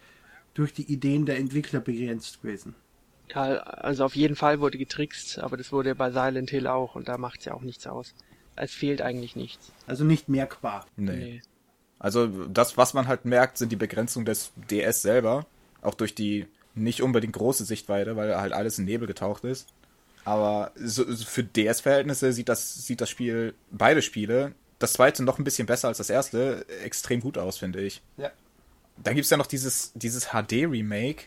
durch 0.54 0.74
die 0.74 0.92
Ideen 0.92 1.26
der 1.26 1.38
Entwickler 1.38 1.80
begrenzt 1.80 2.42
gewesen? 2.42 2.76
Ja, 3.30 3.42
also 3.42 4.06
auf 4.06 4.16
jeden 4.16 4.36
Fall 4.36 4.60
wurde 4.60 4.78
getrickst, 4.78 5.40
aber 5.40 5.58
das 5.58 5.72
wurde 5.72 5.96
bei 5.96 6.12
Silent 6.12 6.50
Hill 6.50 6.68
auch 6.68 6.96
und 6.96 7.08
da 7.08 7.18
macht's 7.18 7.46
ja 7.46 7.54
auch 7.54 7.62
nichts 7.62 7.88
aus. 7.88 8.14
Es 8.56 8.72
fehlt 8.72 9.02
eigentlich 9.02 9.36
nichts. 9.36 9.72
Also 9.88 10.04
nicht 10.04 10.30
merkbar. 10.30 10.86
Nee. 10.96 11.42
Also 12.00 12.28
das, 12.48 12.78
was 12.78 12.94
man 12.94 13.08
halt 13.08 13.26
merkt, 13.26 13.58
sind 13.58 13.72
die 13.72 13.78
Begrenzungen 13.78 14.26
des 14.26 14.52
DS 14.70 15.02
selber. 15.02 15.46
Auch 15.82 15.96
durch 15.96 16.14
die 16.14 16.48
nicht 16.76 17.02
unbedingt 17.02 17.34
große 17.34 17.66
Sichtweite, 17.66 18.16
weil 18.16 18.36
halt 18.38 18.54
alles 18.54 18.78
in 18.78 18.86
Nebel 18.86 19.08
getaucht 19.08 19.44
ist. 19.44 19.68
Aber 20.26 20.72
so, 20.76 21.04
so 21.12 21.26
für 21.26 21.44
DS-Verhältnisse 21.44 22.32
sieht 22.34 22.50
das, 22.50 22.86
sieht 22.86 23.02
das 23.02 23.10
Spiel, 23.10 23.54
beide 23.72 24.02
Spiele, 24.02 24.54
das 24.80 24.94
zweite 24.94 25.24
noch 25.24 25.38
ein 25.38 25.44
bisschen 25.44 25.66
besser 25.66 25.88
als 25.88 25.98
das 25.98 26.10
erste, 26.10 26.66
extrem 26.84 27.22
gut 27.22 27.38
aus, 27.38 27.58
finde 27.58 27.82
ich. 27.82 28.02
Ja. 28.18 28.32
Dann 28.98 29.16
gibt's 29.16 29.30
ja 29.30 29.38
noch 29.38 29.48
dieses, 29.48 29.92
dieses 29.96 30.30
HD-Remake. 30.30 31.26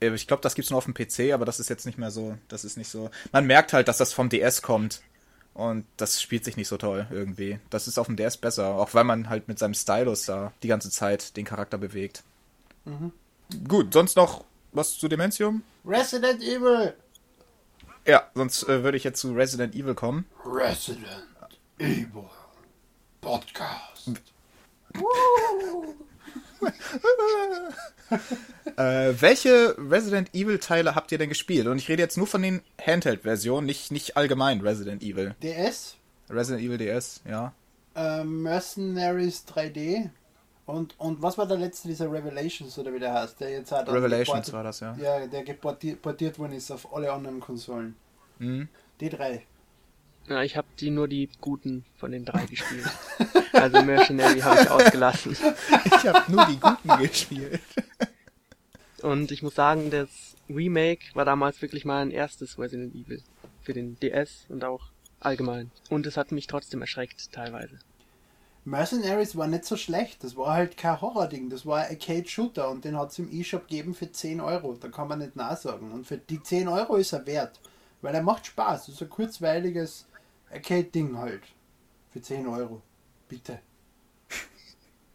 Äh, 0.00 0.14
Ich 0.14 0.26
glaube, 0.26 0.42
das 0.42 0.54
gibt's 0.54 0.70
nur 0.70 0.78
auf 0.78 0.84
dem 0.84 0.94
PC, 0.94 1.32
aber 1.32 1.44
das 1.44 1.60
ist 1.60 1.68
jetzt 1.70 1.86
nicht 1.86 1.98
mehr 1.98 2.10
so. 2.10 2.36
Das 2.48 2.64
ist 2.64 2.76
nicht 2.76 2.88
so. 2.90 3.10
Man 3.32 3.46
merkt 3.46 3.72
halt, 3.72 3.88
dass 3.88 3.98
das 3.98 4.12
vom 4.12 4.28
DS 4.28 4.62
kommt. 4.62 5.02
Und 5.54 5.86
das 5.96 6.20
spielt 6.20 6.44
sich 6.44 6.58
nicht 6.58 6.68
so 6.68 6.76
toll 6.76 7.06
irgendwie. 7.10 7.58
Das 7.70 7.88
ist 7.88 7.98
auf 7.98 8.06
dem 8.08 8.16
DS 8.16 8.36
besser, 8.36 8.74
auch 8.74 8.92
weil 8.92 9.04
man 9.04 9.30
halt 9.30 9.48
mit 9.48 9.58
seinem 9.58 9.72
Stylus 9.72 10.26
da 10.26 10.52
die 10.62 10.68
ganze 10.68 10.90
Zeit 10.90 11.34
den 11.38 11.46
Charakter 11.46 11.78
bewegt. 11.78 12.22
Gut, 13.66 13.92
sonst 13.94 14.16
noch 14.16 14.44
was 14.72 14.98
zu 14.98 15.08
Dementium? 15.08 15.62
Resident 15.86 16.42
Evil! 16.42 16.92
Ja, 18.06 18.30
sonst 18.34 18.64
äh, 18.68 18.84
würde 18.84 18.98
ich 18.98 19.04
jetzt 19.04 19.18
zu 19.18 19.32
Resident 19.32 19.74
Evil 19.74 19.94
kommen. 19.94 20.26
Resident 20.44 21.24
Evil 21.78 22.28
Podcast. 23.22 24.10
Äh, 28.76 29.14
welche 29.20 29.74
Resident 29.78 30.34
Evil 30.34 30.58
Teile 30.58 30.94
habt 30.94 31.10
ihr 31.10 31.18
denn 31.18 31.30
gespielt? 31.30 31.66
Und 31.66 31.78
ich 31.78 31.88
rede 31.88 32.02
jetzt 32.02 32.18
nur 32.18 32.26
von 32.26 32.42
den 32.42 32.60
Handheld-Versionen, 32.80 33.66
nicht, 33.66 33.90
nicht 33.90 34.16
allgemein 34.16 34.60
Resident 34.60 35.02
Evil. 35.02 35.34
DS, 35.42 35.96
Resident 36.28 36.62
Evil 36.62 36.78
DS, 36.78 37.22
ja. 37.28 37.52
äh, 37.94 38.22
Mercenaries 38.22 39.44
3D 39.48 40.10
und, 40.66 40.98
und 40.98 41.22
was 41.22 41.38
war 41.38 41.46
der 41.46 41.58
letzte, 41.58 41.88
dieser 41.88 42.10
Revelations 42.10 42.76
oder 42.78 42.92
wie 42.92 42.98
der 42.98 43.14
heißt, 43.14 43.40
der 43.40 43.50
jetzt 43.50 43.70
hat 43.70 43.88
Revelations 43.88 44.52
war 44.52 44.64
das, 44.64 44.80
ja. 44.80 44.96
Ja, 44.96 45.26
der 45.26 45.44
geportiert 45.44 46.02
portiert 46.02 46.38
worden 46.38 46.52
ist 46.52 46.72
auf 46.72 46.92
alle 46.92 47.12
anderen 47.12 47.40
Konsolen. 47.40 47.94
Mhm. 48.40 48.68
Die 49.00 49.08
drei. 49.08 49.46
Ja, 50.28 50.42
ich 50.42 50.56
habe 50.56 50.66
die 50.80 50.90
nur 50.90 51.06
die 51.08 51.28
guten 51.40 51.84
von 51.96 52.10
den 52.10 52.24
drei 52.24 52.46
gespielt. 52.46 52.88
Also 53.52 53.82
Mercenary 53.82 54.40
habe 54.40 54.60
ich 54.62 54.70
ausgelassen. 54.70 55.36
Ich 55.84 56.06
habe 56.06 56.30
nur 56.30 56.46
die 56.46 56.58
guten 56.58 57.02
gespielt. 57.02 57.60
Und 59.02 59.30
ich 59.30 59.42
muss 59.42 59.54
sagen, 59.54 59.90
das 59.90 60.08
Remake 60.48 61.04
war 61.14 61.24
damals 61.24 61.62
wirklich 61.62 61.84
mein 61.84 62.10
erstes 62.10 62.58
Resident 62.58 62.94
Evil. 62.94 63.22
Für 63.62 63.72
den 63.72 63.98
DS 64.00 64.46
und 64.48 64.64
auch 64.64 64.90
allgemein. 65.20 65.70
Und 65.90 66.06
es 66.06 66.16
hat 66.16 66.32
mich 66.32 66.46
trotzdem 66.46 66.80
erschreckt, 66.80 67.32
teilweise. 67.32 67.78
Mercenaries 68.64 69.36
war 69.36 69.46
nicht 69.46 69.64
so 69.64 69.76
schlecht, 69.76 70.24
das 70.24 70.36
war 70.36 70.54
halt 70.54 70.76
kein 70.76 71.00
Horror-Ding, 71.00 71.50
das 71.50 71.66
war 71.66 71.84
ein 71.84 71.90
Arcade-Shooter 71.90 72.68
und 72.68 72.84
den 72.84 72.98
hat 72.98 73.12
es 73.12 73.18
im 73.20 73.32
E-Shop 73.32 73.68
gegeben 73.68 73.94
für 73.94 74.10
10 74.10 74.40
Euro, 74.40 74.74
da 74.74 74.88
kann 74.88 75.06
man 75.06 75.20
nicht 75.20 75.36
nachsagen. 75.36 75.92
Und 75.92 76.04
für 76.04 76.18
die 76.18 76.42
10 76.42 76.66
Euro 76.66 76.96
ist 76.96 77.12
er 77.12 77.24
wert, 77.26 77.60
weil 78.02 78.14
er 78.14 78.22
macht 78.22 78.46
Spaß, 78.46 78.86
das 78.86 78.96
ist 78.96 79.02
ein 79.02 79.08
kurzweiliges 79.08 80.06
Arcade-Ding 80.50 81.16
halt. 81.16 81.42
Für 82.10 82.20
10 82.22 82.46
Euro. 82.46 82.82
Bitte. 83.28 83.60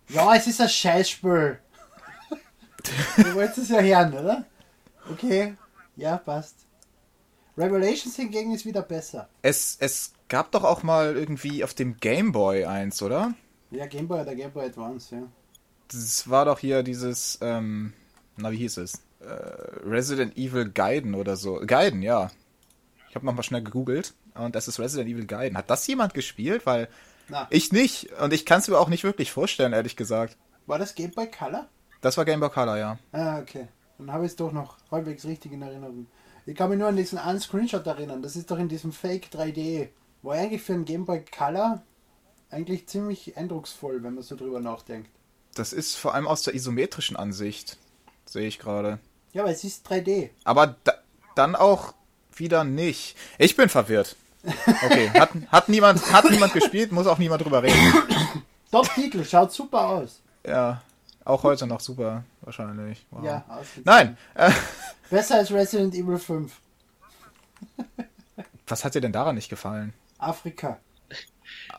Ja, 0.10 0.36
es 0.36 0.46
ist 0.46 0.60
ein 0.60 0.68
Scheißspiel. 0.68 1.58
du 3.16 3.36
wolltest 3.36 3.60
es 3.60 3.70
ja 3.70 3.80
hören, 3.80 4.14
oder? 4.14 4.46
Okay. 5.10 5.56
Ja, 5.96 6.18
passt. 6.18 6.66
Revelations 7.58 8.18
hingegen 8.18 8.54
ist 8.54 8.66
wieder 8.66 8.82
besser. 8.82 9.30
Es, 9.42 9.78
es 9.80 10.14
gab 10.28 10.52
doch 10.52 10.66
auch 10.66 10.84
mal 10.84 11.16
irgendwie 11.16 11.64
auf 11.64 11.74
dem 11.74 11.98
Game 11.98 12.34
Boy 12.34 12.66
eins, 12.66 13.02
oder? 13.02 13.34
Ja, 13.70 13.86
Game 13.86 14.08
Boy 14.08 14.22
oder 14.22 14.36
Game 14.36 14.52
Boy 14.52 14.66
Advance, 14.66 15.16
ja. 15.16 15.22
Das 15.88 16.30
war 16.30 16.46
doch 16.46 16.60
hier 16.60 16.84
dieses, 16.84 17.38
ähm, 17.42 17.94
na 18.38 18.52
wie 18.52 18.58
hieß 18.58 18.78
es? 18.78 18.96
Äh, 19.20 19.32
Resident 19.86 20.38
Evil 20.38 20.70
Gaiden 20.70 21.16
oder 21.16 21.36
so. 21.36 21.62
Gaiden, 21.66 22.02
ja. 22.02 22.32
Ich 23.10 23.16
habe 23.16 23.26
nochmal 23.26 23.44
schnell 23.44 23.64
gegoogelt 23.64 24.14
und 24.36 24.56
das 24.56 24.68
ist 24.68 24.80
Resident 24.80 25.10
Evil 25.10 25.26
Gaiden. 25.26 25.58
Hat 25.58 25.70
das 25.70 25.86
jemand 25.88 26.14
gespielt? 26.14 26.66
Weil 26.66 26.88
Na, 27.30 27.48
ich 27.50 27.72
nicht 27.72 28.12
und 28.22 28.34
ich 28.34 28.46
kann 28.46 28.60
es 28.60 28.68
mir 28.68 28.78
auch 28.80 28.90
nicht 28.90 29.04
wirklich 29.04 29.32
vorstellen, 29.32 29.74
ehrlich 29.74 29.96
gesagt. 29.96 30.38
war 30.66 30.80
das 30.80 30.96
Game 30.96 31.12
Boy 31.12 31.30
Color? 31.30 31.68
Das 32.02 32.18
war 32.18 32.26
Game 32.26 32.40
Boy 32.40 32.50
Color, 32.50 32.78
ja. 32.78 32.98
Ah, 33.12 33.40
okay. 33.40 33.68
Dann 33.98 34.12
habe 34.12 34.26
ich 34.26 34.32
es 34.32 34.36
doch 34.36 34.52
noch 34.52 34.78
halbwegs 34.90 35.26
richtig 35.26 35.52
in 35.52 35.62
Erinnerung. 35.62 36.08
Ich 36.46 36.56
kann 36.56 36.70
mich 36.70 36.80
nur 36.80 36.88
an 36.88 36.96
diesen 36.96 37.20
einen 37.20 37.40
Screenshot 37.40 37.86
erinnern. 37.86 38.24
Das 38.24 38.36
ist 38.36 38.50
doch 38.50 38.58
in 38.58 38.68
diesem 38.68 38.92
Fake 38.92 39.28
3D. 39.32 39.90
War 40.24 40.36
eigentlich 40.36 40.62
für 40.64 40.74
einen 40.74 40.86
Game 40.86 41.06
Boy 41.06 41.24
Color 41.26 41.84
eigentlich 42.50 42.88
ziemlich 42.88 43.38
eindrucksvoll, 43.38 44.04
wenn 44.04 44.16
man 44.16 44.24
so 44.24 44.36
drüber 44.36 44.60
nachdenkt. 44.60 45.10
Das 45.54 45.74
ist 45.74 45.96
vor 45.96 46.14
allem 46.16 46.28
aus 46.28 46.44
der 46.44 46.56
isometrischen 46.56 47.16
Ansicht, 47.16 47.78
sehe 48.26 48.48
ich 48.48 48.58
gerade. 48.58 49.00
Ja, 49.34 49.44
aber 49.44 49.52
es 49.52 49.64
ist 49.64 49.88
3D. 49.90 50.30
Aber 50.44 50.76
da, 50.84 50.94
dann 51.36 51.56
auch 51.56 51.94
wieder 52.36 52.64
nicht. 52.64 53.16
Ich 53.38 53.56
bin 53.56 53.70
verwirrt. 53.70 54.16
Okay, 54.84 55.10
hat, 55.12 55.30
hat, 55.52 55.70
niemand, 55.70 56.12
hat 56.12 56.30
niemand 56.30 56.54
gespielt, 56.54 56.92
muss 56.92 57.08
auch 57.08 57.20
niemand 57.20 57.44
drüber 57.44 57.62
reden. 57.62 57.94
Top-Titel, 58.72 59.24
schaut 59.24 59.52
super 59.52 59.88
aus. 59.88 60.22
Ja, 60.46 60.82
auch 61.26 61.44
heute 61.44 61.68
noch 61.68 61.80
super, 61.80 62.24
wahrscheinlich. 62.42 63.06
Wow. 63.12 63.24
Ja. 63.24 63.46
Nein, 63.84 64.18
äh, 64.34 64.52
Besser 65.12 65.36
als 65.36 65.52
Resident 65.52 65.94
Evil 65.94 66.18
5. 66.18 66.52
was 68.66 68.86
hat 68.86 68.96
dir 68.96 69.02
denn 69.02 69.12
daran 69.12 69.36
nicht 69.36 69.50
gefallen? 69.50 69.94
Afrika. 70.18 70.80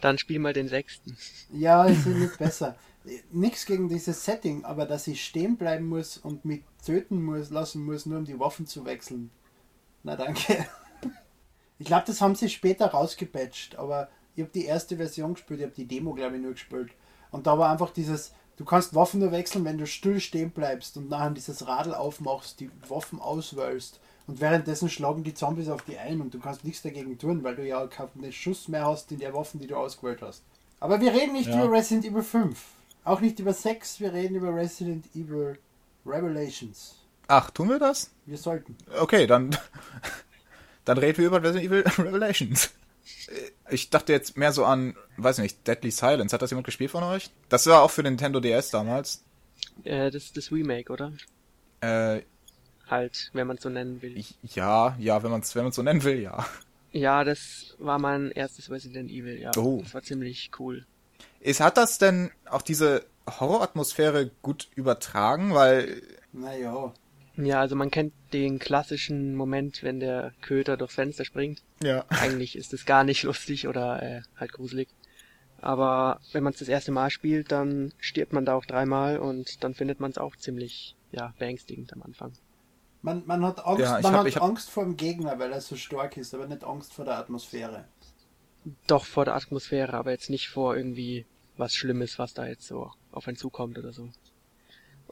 Dann 0.02 0.18
spiel 0.18 0.38
mal 0.38 0.52
den 0.52 0.68
sechsten. 0.68 1.16
Ja, 1.50 1.84
ist 1.86 2.06
nicht 2.06 2.38
besser. 2.38 2.76
Nichts 3.32 3.64
gegen 3.64 3.88
dieses 3.88 4.24
Setting, 4.24 4.64
aber 4.64 4.84
dass 4.84 5.06
ich 5.06 5.24
stehen 5.24 5.56
bleiben 5.56 5.88
muss 5.88 6.18
und 6.18 6.44
mich 6.44 6.62
töten 6.84 7.22
muss, 7.24 7.50
lassen 7.50 7.84
muss, 7.84 8.04
nur 8.04 8.18
um 8.18 8.26
die 8.26 8.38
Waffen 8.38 8.66
zu 8.66 8.84
wechseln. 8.84 9.30
Na 10.02 10.16
danke. 10.16 10.66
Ich 11.78 11.86
glaube, 11.86 12.04
das 12.06 12.20
haben 12.20 12.34
sie 12.34 12.48
später 12.48 12.86
rausgepatcht, 12.86 13.76
aber 13.76 14.08
ich 14.36 14.42
habe 14.42 14.52
die 14.52 14.64
erste 14.66 14.96
Version 14.96 15.34
gespielt, 15.34 15.60
ich 15.60 15.66
habe 15.66 15.74
die 15.74 15.86
Demo, 15.86 16.12
glaube 16.14 16.36
ich, 16.36 16.42
nur 16.42 16.52
gespielt. 16.52 16.90
Und 17.30 17.46
da 17.46 17.58
war 17.58 17.70
einfach 17.70 17.90
dieses, 17.90 18.32
du 18.56 18.64
kannst 18.64 18.94
Waffen 18.94 19.20
nur 19.20 19.32
wechseln, 19.32 19.64
wenn 19.64 19.78
du 19.78 19.86
still 19.86 20.20
stehen 20.20 20.50
bleibst 20.50 20.96
und 20.96 21.08
nachher 21.08 21.30
dieses 21.30 21.66
Radl 21.66 21.94
aufmachst, 21.94 22.60
die 22.60 22.70
Waffen 22.88 23.20
auswählst. 23.20 23.98
Und 24.28 24.40
währenddessen 24.40 24.88
schlagen 24.88 25.24
die 25.24 25.34
Zombies 25.34 25.68
auf 25.68 25.82
die 25.82 25.98
ein 25.98 26.20
und 26.20 26.32
du 26.32 26.38
kannst 26.38 26.64
nichts 26.64 26.82
dagegen 26.82 27.18
tun, 27.18 27.42
weil 27.42 27.56
du 27.56 27.66
ja 27.66 27.84
keinen 27.88 28.32
Schuss 28.32 28.68
mehr 28.68 28.86
hast 28.86 29.10
in 29.10 29.18
der 29.18 29.34
Waffen, 29.34 29.58
die 29.58 29.66
du 29.66 29.76
ausgewählt 29.76 30.22
hast. 30.22 30.42
Aber 30.78 31.00
wir 31.00 31.12
reden 31.12 31.32
nicht 31.32 31.48
Ja. 31.48 31.64
über 31.64 31.72
Resident 31.76 32.04
Evil 32.06 32.22
5. 32.22 32.64
Auch 33.04 33.20
nicht 33.20 33.40
über 33.40 33.52
6, 33.52 33.98
wir 33.98 34.12
reden 34.12 34.36
über 34.36 34.54
Resident 34.54 35.06
Evil 35.16 35.58
Revelations. 36.06 36.94
Ach, 37.28 37.50
tun 37.50 37.68
wir 37.68 37.78
das? 37.78 38.10
Wir 38.26 38.38
sollten. 38.38 38.76
Okay, 38.98 39.26
dann, 39.26 39.56
dann 40.84 40.98
reden 40.98 41.18
wir 41.18 41.26
über 41.26 41.42
Resident 41.42 41.64
Evil 41.64 41.84
Revelations. 41.98 42.70
Ich 43.70 43.90
dachte 43.90 44.12
jetzt 44.12 44.36
mehr 44.36 44.52
so 44.52 44.64
an, 44.64 44.96
weiß 45.16 45.38
nicht, 45.38 45.66
Deadly 45.66 45.90
Silence. 45.90 46.32
Hat 46.34 46.42
das 46.42 46.50
jemand 46.50 46.66
gespielt 46.66 46.90
von 46.90 47.02
euch? 47.02 47.30
Das 47.48 47.66
war 47.66 47.82
auch 47.82 47.90
für 47.90 48.02
Nintendo 48.02 48.40
DS 48.40 48.70
damals. 48.70 49.22
Äh, 49.84 50.10
das 50.10 50.24
ist 50.24 50.36
das 50.36 50.52
Remake, 50.52 50.92
oder? 50.92 51.12
Äh, 51.80 52.22
Halt, 52.88 53.30
wenn 53.32 53.46
man 53.46 53.56
es 53.56 53.62
so 53.62 53.70
nennen 53.70 54.02
will. 54.02 54.16
ich, 54.18 54.34
ja, 54.42 54.94
ja, 54.98 55.22
wenn 55.22 55.30
man 55.30 55.40
es 55.40 55.54
wenn 55.54 55.62
man's 55.64 55.76
so 55.76 55.82
nennen 55.82 56.02
will, 56.04 56.20
ja. 56.20 56.44
Ja, 56.90 57.24
das 57.24 57.74
war 57.78 57.98
mein 57.98 58.30
erstes 58.32 58.70
Resident 58.70 59.10
Evil, 59.10 59.40
ja. 59.40 59.50
Oh. 59.56 59.80
Das 59.82 59.94
war 59.94 60.02
ziemlich 60.02 60.50
cool. 60.58 60.84
Ist, 61.40 61.60
hat 61.60 61.78
das 61.78 61.96
denn 61.96 62.30
auch 62.44 62.60
diese 62.60 63.06
Horroratmosphäre 63.26 64.30
gut 64.42 64.68
übertragen? 64.74 65.54
Weil, 65.54 66.02
Naja. 66.32 66.92
Ja, 67.36 67.60
also 67.60 67.76
man 67.76 67.90
kennt 67.90 68.12
den 68.32 68.58
klassischen 68.58 69.34
Moment, 69.34 69.82
wenn 69.82 70.00
der 70.00 70.32
Köter 70.42 70.76
durchs 70.76 70.94
Fenster 70.94 71.24
springt. 71.24 71.62
ja. 71.82 72.04
Eigentlich 72.08 72.56
ist 72.56 72.72
es 72.74 72.84
gar 72.84 73.04
nicht 73.04 73.22
lustig 73.24 73.68
oder 73.68 74.02
äh, 74.02 74.22
halt 74.36 74.52
gruselig. 74.52 74.88
Aber 75.60 76.20
wenn 76.32 76.42
man 76.42 76.52
es 76.52 76.58
das 76.58 76.68
erste 76.68 76.90
Mal 76.92 77.10
spielt, 77.10 77.52
dann 77.52 77.92
stirbt 77.98 78.32
man 78.32 78.44
da 78.44 78.54
auch 78.54 78.64
dreimal 78.66 79.18
und 79.18 79.62
dann 79.62 79.74
findet 79.74 80.00
man 80.00 80.10
es 80.10 80.18
auch 80.18 80.34
ziemlich, 80.36 80.96
ja, 81.12 81.32
beängstigend 81.38 81.92
am 81.92 82.02
Anfang. 82.02 82.32
Man, 83.00 83.22
man 83.26 83.44
hat 83.44 83.64
Angst, 83.64 83.80
Ja, 83.80 83.98
ich 83.98 84.02
man 84.02 84.12
hab- 84.12 84.20
hat 84.20 84.26
ich 84.28 84.36
hab- 84.36 84.42
Angst 84.42 84.70
vor 84.70 84.84
dem 84.84 84.96
Gegner, 84.96 85.38
weil 85.38 85.52
er 85.52 85.60
so 85.60 85.76
stark 85.76 86.16
ist, 86.16 86.34
aber 86.34 86.46
nicht 86.46 86.64
Angst 86.64 86.92
vor 86.92 87.04
der 87.04 87.16
Atmosphäre. 87.18 87.84
Doch 88.86 89.04
vor 89.04 89.24
der 89.24 89.34
Atmosphäre, 89.34 89.94
aber 89.94 90.10
jetzt 90.10 90.30
nicht 90.30 90.48
vor 90.48 90.76
irgendwie 90.76 91.26
was 91.56 91.74
Schlimmes, 91.74 92.18
was 92.18 92.34
da 92.34 92.46
jetzt 92.46 92.66
so 92.66 92.90
auf 93.10 93.26
einen 93.26 93.36
zukommt 93.36 93.78
oder 93.78 93.92
so. 93.92 94.08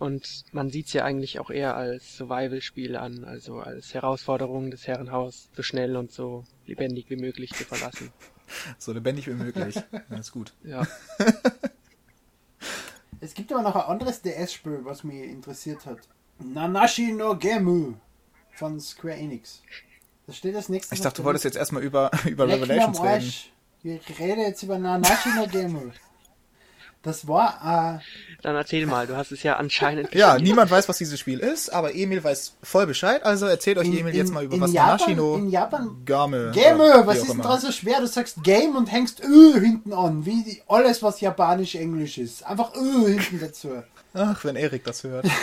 Und 0.01 0.45
man 0.53 0.71
sieht's 0.71 0.95
ja 0.95 1.05
eigentlich 1.05 1.41
auch 1.41 1.51
eher 1.51 1.77
als 1.77 2.17
Survival-Spiel 2.17 2.97
an, 2.97 3.23
also 3.25 3.61
als 3.61 3.93
Herausforderung, 3.93 4.71
das 4.71 4.87
Herrenhaus 4.87 5.51
so 5.55 5.63
schnell 5.63 5.95
und 5.95 6.11
so 6.11 6.45
lebendig 6.65 7.11
wie 7.11 7.17
möglich 7.17 7.53
zu 7.53 7.65
verlassen. 7.65 8.11
So 8.79 8.93
lebendig 8.93 9.29
wie 9.29 9.35
möglich. 9.35 9.77
Das 10.11 10.21
ist 10.21 10.33
gut. 10.33 10.53
Ja. 10.65 10.85
Es 13.23 13.35
gibt 13.35 13.53
aber 13.53 13.63
noch 13.63 13.77
ein 13.77 13.83
anderes 13.83 14.23
DS-Spiel, 14.23 14.81
was 14.83 15.05
mich 15.05 15.23
interessiert 15.23 15.85
hat. 15.85 15.99
Nanashi 16.39 17.13
no 17.13 17.37
Gemu 17.37 17.93
von 18.53 18.81
Square 18.81 19.15
Enix. 19.15 19.63
Das 20.27 20.39
steht 20.39 20.57
als 20.57 20.71
nächstes. 20.71 20.99
Ich 20.99 21.03
dachte, 21.03 21.21
du 21.21 21.25
wolltest 21.27 21.45
jetzt 21.45 21.59
erstmal 21.59 21.83
über, 21.83 22.11
über 22.27 22.47
Leck 22.47 22.63
Revelations 22.63 23.03
reden. 23.03 23.33
Ich 23.83 24.19
rede 24.19 24.41
jetzt 24.41 24.63
über 24.63 24.79
Nanashi 24.79 25.29
no 25.37 25.47
Gemu. 25.47 25.91
Das 27.03 27.27
war 27.27 27.99
äh, 27.99 27.99
Dann 28.43 28.57
erzähl 28.57 28.85
mal, 28.85 29.07
du 29.07 29.17
hast 29.17 29.33
es 29.33 29.43
ja 29.43 29.57
anscheinend 29.57 30.15
Ja, 30.15 30.39
niemand 30.39 30.71
weiß, 30.71 30.87
was 30.89 30.99
dieses 30.99 31.19
Spiel 31.19 31.39
ist, 31.39 31.71
aber 31.71 31.95
Emil 31.95 32.23
weiß 32.23 32.57
voll 32.63 32.87
Bescheid, 32.87 33.25
also 33.25 33.47
erzählt 33.47 33.79
euch 33.79 33.87
in, 33.87 33.99
Emil 33.99 34.13
in, 34.13 34.19
jetzt 34.19 34.35
mal 34.35 34.45
über 34.45 34.57
in 34.57 34.61
was 34.61 34.73
Japan, 34.73 34.99
Nanashino 34.99 35.37
in 35.37 35.49
Japan 35.49 36.03
Game. 36.05 36.53
Game, 36.53 36.79
was 36.79 37.19
ist 37.19 37.33
denn 37.33 37.41
dran 37.41 37.61
so 37.61 37.73
schwer? 37.73 38.01
Du 38.01 38.07
sagst 38.07 38.43
Game 38.43 38.77
und 38.77 38.93
hängst 38.93 39.23
Ö 39.25 39.59
hinten 39.59 39.95
an, 39.95 40.27
wie 40.27 40.43
die, 40.45 40.63
alles, 40.69 41.03
was 41.03 41.21
japanisch-englisch 41.23 42.19
ist. 42.19 42.47
Einfach 42.47 42.75
Ö 42.75 43.09
hinten 43.09 43.41
dazu. 43.41 43.83
Ach, 44.13 44.45
wenn 44.45 44.57
Erik 44.57 44.85
das 44.85 45.05
hört. 45.05 45.27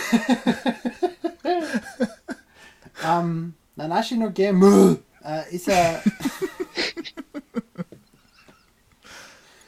Ähm, 3.05 3.53
Nanashi 3.75 4.15
no 4.17 4.31
Game 4.31 4.97
äh, 5.23 5.55
ist 5.55 5.67
ja. 5.67 6.01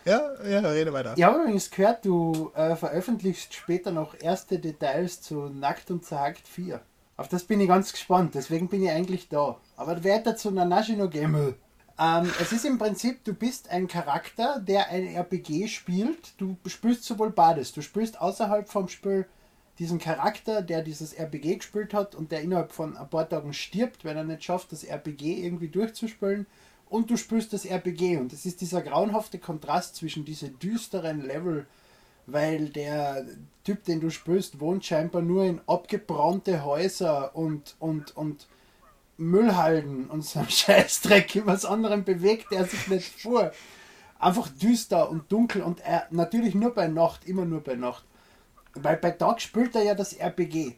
ja, 0.09 0.47
ja, 0.47 0.59
rede 0.69 0.93
weiter. 0.93 1.13
Ich 1.15 1.23
habe 1.23 1.39
übrigens 1.39 1.69
gehört, 1.69 2.05
du 2.05 2.51
äh, 2.55 2.75
veröffentlichst 2.75 3.53
später 3.53 3.91
noch 3.91 4.15
erste 4.19 4.59
Details 4.59 5.21
zu 5.21 5.49
Nackt 5.49 5.91
und 5.91 6.05
Zerhackt 6.05 6.47
4. 6.47 6.81
Auf 7.17 7.27
das 7.27 7.43
bin 7.43 7.59
ich 7.59 7.67
ganz 7.67 7.91
gespannt, 7.91 8.35
deswegen 8.35 8.69
bin 8.69 8.83
ich 8.83 8.89
eigentlich 8.89 9.27
da. 9.29 9.57
Aber 9.75 10.03
weiter 10.03 10.35
zu 10.35 10.51
Nanashi 10.51 10.95
no 10.95 11.09
Game. 11.09 11.55
Ähm, 11.99 12.31
es 12.39 12.53
ist 12.53 12.63
im 12.63 12.77
Prinzip, 12.77 13.25
du 13.25 13.33
bist 13.33 13.69
ein 13.69 13.87
Charakter, 13.89 14.59
der 14.61 14.87
ein 14.87 15.05
RPG 15.05 15.67
spielt. 15.67 16.39
Du 16.39 16.55
spielst 16.65 17.03
sowohl 17.03 17.31
beides. 17.31 17.73
Du 17.73 17.81
spielst 17.81 18.21
außerhalb 18.21 18.69
vom 18.69 18.87
Spiel 18.87 19.25
diesen 19.79 19.99
Charakter, 19.99 20.61
der 20.61 20.81
dieses 20.81 21.13
RPG 21.13 21.57
gespielt 21.57 21.93
hat 21.93 22.15
und 22.15 22.31
der 22.31 22.41
innerhalb 22.41 22.71
von 22.71 22.95
ein 22.95 23.09
paar 23.09 23.27
Tagen 23.27 23.53
stirbt, 23.53 24.05
wenn 24.05 24.17
er 24.17 24.23
nicht 24.23 24.43
schafft, 24.43 24.71
das 24.71 24.83
RPG 24.83 25.43
irgendwie 25.43 25.67
durchzuspielen. 25.67 26.45
Und 26.89 27.11
du 27.11 27.17
spielst 27.17 27.53
das 27.53 27.65
RPG. 27.65 28.17
Und 28.17 28.33
es 28.33 28.45
ist 28.45 28.61
dieser 28.61 28.81
grauenhafte 28.81 29.37
Kontrast 29.37 29.95
zwischen 29.95 30.25
diese 30.25 30.49
düsteren 30.49 31.21
Level, 31.21 31.67
weil 32.25 32.69
der 32.69 33.25
Typ, 33.63 33.83
den 33.83 34.01
du 34.01 34.09
spielst, 34.09 34.59
wohnt 34.59 34.85
scheinbar 34.85 35.21
nur 35.21 35.45
in 35.45 35.61
abgebrannte 35.67 36.63
Häuser 36.63 37.35
und, 37.35 37.75
und, 37.79 38.15
und 38.17 38.47
Müllhalden 39.17 40.09
und 40.09 40.23
so 40.23 40.39
ein 40.39 40.49
Scheißdreck. 40.49 41.43
Was 41.45 41.65
anderem 41.65 42.03
bewegt 42.03 42.51
er 42.51 42.65
sich 42.65 42.87
nicht 42.87 43.21
vor. 43.21 43.51
Einfach 44.17 44.49
düster 44.49 45.09
und 45.09 45.31
dunkel 45.31 45.61
und 45.61 45.79
er 45.81 46.07
natürlich 46.09 46.55
nur 46.55 46.73
bei 46.73 46.87
Nacht, 46.87 47.25
immer 47.25 47.45
nur 47.45 47.61
bei 47.61 47.75
Nacht. 47.75 48.03
Weil 48.73 48.97
bei 48.97 49.11
Tag 49.11 49.41
spielt 49.41 49.75
er 49.75 49.83
ja 49.83 49.95
das 49.95 50.13
RPG. 50.13 50.75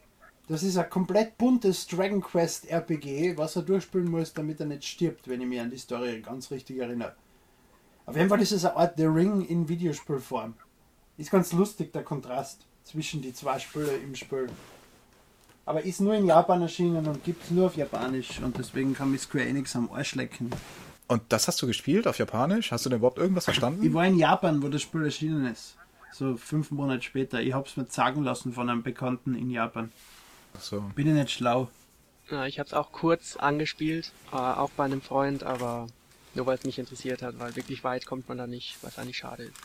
Das 0.51 0.63
ist 0.63 0.75
ein 0.75 0.89
komplett 0.89 1.37
buntes 1.37 1.87
Dragon 1.87 2.19
Quest 2.19 2.69
RPG, 2.69 3.37
was 3.37 3.55
er 3.55 3.61
durchspielen 3.61 4.11
muss, 4.11 4.33
damit 4.33 4.59
er 4.59 4.65
nicht 4.65 4.83
stirbt, 4.83 5.29
wenn 5.29 5.39
ich 5.39 5.47
mich 5.47 5.61
an 5.61 5.69
die 5.69 5.77
Story 5.77 6.19
ganz 6.19 6.51
richtig 6.51 6.79
erinnere. 6.79 7.15
Auf 8.05 8.17
jeden 8.17 8.27
Fall 8.27 8.41
ist 8.41 8.51
es 8.51 8.65
eine 8.65 8.75
Art 8.75 8.95
The 8.97 9.05
Ring 9.05 9.45
in 9.45 9.69
Videospielform. 9.69 10.55
Ist 11.17 11.31
ganz 11.31 11.53
lustig, 11.53 11.93
der 11.93 12.03
Kontrast 12.03 12.65
zwischen 12.83 13.21
die 13.21 13.33
zwei 13.33 13.59
Spiele 13.59 13.95
im 13.95 14.13
Spiel. 14.13 14.49
Aber 15.65 15.83
ist 15.83 16.01
nur 16.01 16.15
in 16.15 16.25
Japan 16.25 16.61
erschienen 16.61 17.07
und 17.07 17.23
gibt 17.23 17.45
es 17.45 17.51
nur 17.51 17.67
auf 17.67 17.77
Japanisch 17.77 18.41
und 18.41 18.57
deswegen 18.57 18.93
kann 18.93 19.09
mich 19.09 19.21
Square 19.21 19.45
Enix 19.45 19.73
am 19.77 19.89
Arsch 19.89 20.15
lecken. 20.15 20.49
Und 21.07 21.21
das 21.29 21.47
hast 21.47 21.61
du 21.61 21.67
gespielt 21.67 22.07
auf 22.07 22.17
Japanisch? 22.17 22.73
Hast 22.73 22.85
du 22.85 22.89
denn 22.89 22.99
überhaupt 22.99 23.19
irgendwas 23.19 23.45
verstanden? 23.45 23.85
Ich 23.85 23.93
war 23.93 24.05
in 24.05 24.17
Japan, 24.17 24.61
wo 24.61 24.67
das 24.67 24.81
Spiel 24.81 25.05
erschienen 25.05 25.45
ist. 25.45 25.77
So 26.11 26.35
fünf 26.35 26.71
Monate 26.71 27.03
später. 27.03 27.39
Ich 27.39 27.53
hab's 27.53 27.77
mir 27.77 27.85
sagen 27.85 28.25
lassen 28.25 28.51
von 28.51 28.69
einem 28.69 28.83
Bekannten 28.83 29.33
in 29.33 29.49
Japan. 29.49 29.93
So. 30.59 30.81
Bin 30.95 31.07
ich 31.07 31.13
nicht 31.13 31.31
schlau. 31.31 31.69
Ja, 32.29 32.45
ich 32.45 32.59
habe 32.59 32.67
es 32.67 32.73
auch 32.73 32.91
kurz 32.91 33.35
angespielt, 33.35 34.11
äh, 34.31 34.35
auch 34.35 34.69
bei 34.71 34.85
einem 34.85 35.01
Freund, 35.01 35.43
aber 35.43 35.87
nur 36.33 36.45
weil 36.45 36.57
es 36.57 36.63
mich 36.63 36.79
interessiert 36.79 37.21
hat, 37.21 37.39
weil 37.39 37.55
wirklich 37.55 37.83
weit 37.83 38.05
kommt 38.05 38.29
man 38.29 38.37
da 38.37 38.47
nicht, 38.47 38.77
was 38.81 38.97
eigentlich 38.97 39.17
schade 39.17 39.43
ist. 39.43 39.55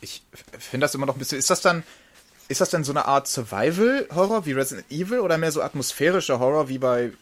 Ich 0.00 0.22
finde 0.58 0.84
das 0.84 0.94
immer 0.94 1.06
noch 1.06 1.16
ein 1.16 1.18
bisschen. 1.18 1.38
Ist 1.38 1.50
das 1.50 1.60
dann. 1.60 1.82
Ist 2.48 2.60
das 2.60 2.70
denn 2.70 2.84
so 2.84 2.92
eine 2.92 3.06
Art 3.06 3.26
Survival-Horror 3.26 4.46
wie 4.46 4.52
Resident 4.52 4.90
Evil 4.90 5.20
oder 5.20 5.36
mehr 5.38 5.50
so 5.52 5.62
atmosphärischer 5.62 6.38
Horror 6.38 6.68
wie 6.68 6.78
bei 6.78 7.12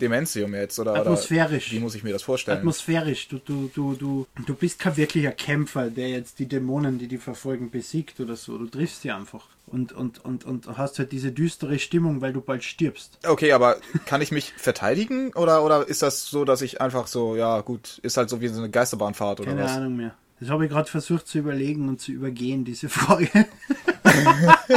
Dementium 0.00 0.54
jetzt? 0.54 0.78
Oder, 0.78 0.94
Atmosphärisch. 0.94 1.68
Oder 1.68 1.76
wie 1.76 1.80
muss 1.80 1.94
ich 1.94 2.04
mir 2.04 2.12
das 2.12 2.22
vorstellen? 2.22 2.58
Atmosphärisch. 2.58 3.28
Du, 3.28 3.38
du, 3.38 3.70
du, 3.74 3.94
du, 3.94 4.26
du 4.46 4.54
bist 4.54 4.78
kein 4.78 4.96
wirklicher 4.96 5.32
Kämpfer, 5.32 5.90
der 5.90 6.10
jetzt 6.10 6.38
die 6.38 6.46
Dämonen, 6.46 6.98
die 6.98 7.08
die 7.08 7.18
verfolgen, 7.18 7.70
besiegt 7.70 8.20
oder 8.20 8.36
so. 8.36 8.56
Du 8.56 8.66
triffst 8.66 9.02
sie 9.02 9.10
einfach. 9.10 9.46
Und, 9.66 9.92
und, 9.92 10.24
und, 10.24 10.44
und 10.44 10.78
hast 10.78 10.98
halt 10.98 11.12
diese 11.12 11.30
düstere 11.30 11.78
Stimmung, 11.78 12.20
weil 12.20 12.32
du 12.32 12.40
bald 12.40 12.64
stirbst. 12.64 13.18
Okay, 13.26 13.52
aber 13.52 13.76
kann 14.06 14.22
ich 14.22 14.32
mich 14.32 14.54
verteidigen 14.56 15.32
oder, 15.34 15.62
oder 15.62 15.86
ist 15.86 16.00
das 16.02 16.24
so, 16.26 16.44
dass 16.44 16.62
ich 16.62 16.80
einfach 16.80 17.06
so, 17.06 17.36
ja 17.36 17.60
gut, 17.60 17.98
ist 18.02 18.16
halt 18.16 18.30
so 18.30 18.40
wie 18.40 18.48
so 18.48 18.60
eine 18.60 18.70
Geisterbahnfahrt 18.70 19.40
oder 19.40 19.50
Keine 19.50 19.64
was? 19.64 19.72
Ahnung 19.72 19.96
mehr. 19.96 20.14
Das 20.40 20.50
habe 20.50 20.64
ich 20.64 20.70
gerade 20.70 20.88
versucht 20.88 21.26
zu 21.26 21.38
überlegen 21.38 21.88
und 21.88 22.00
zu 22.00 22.12
übergehen, 22.12 22.64
diese 22.64 22.88
Frage. 22.88 23.28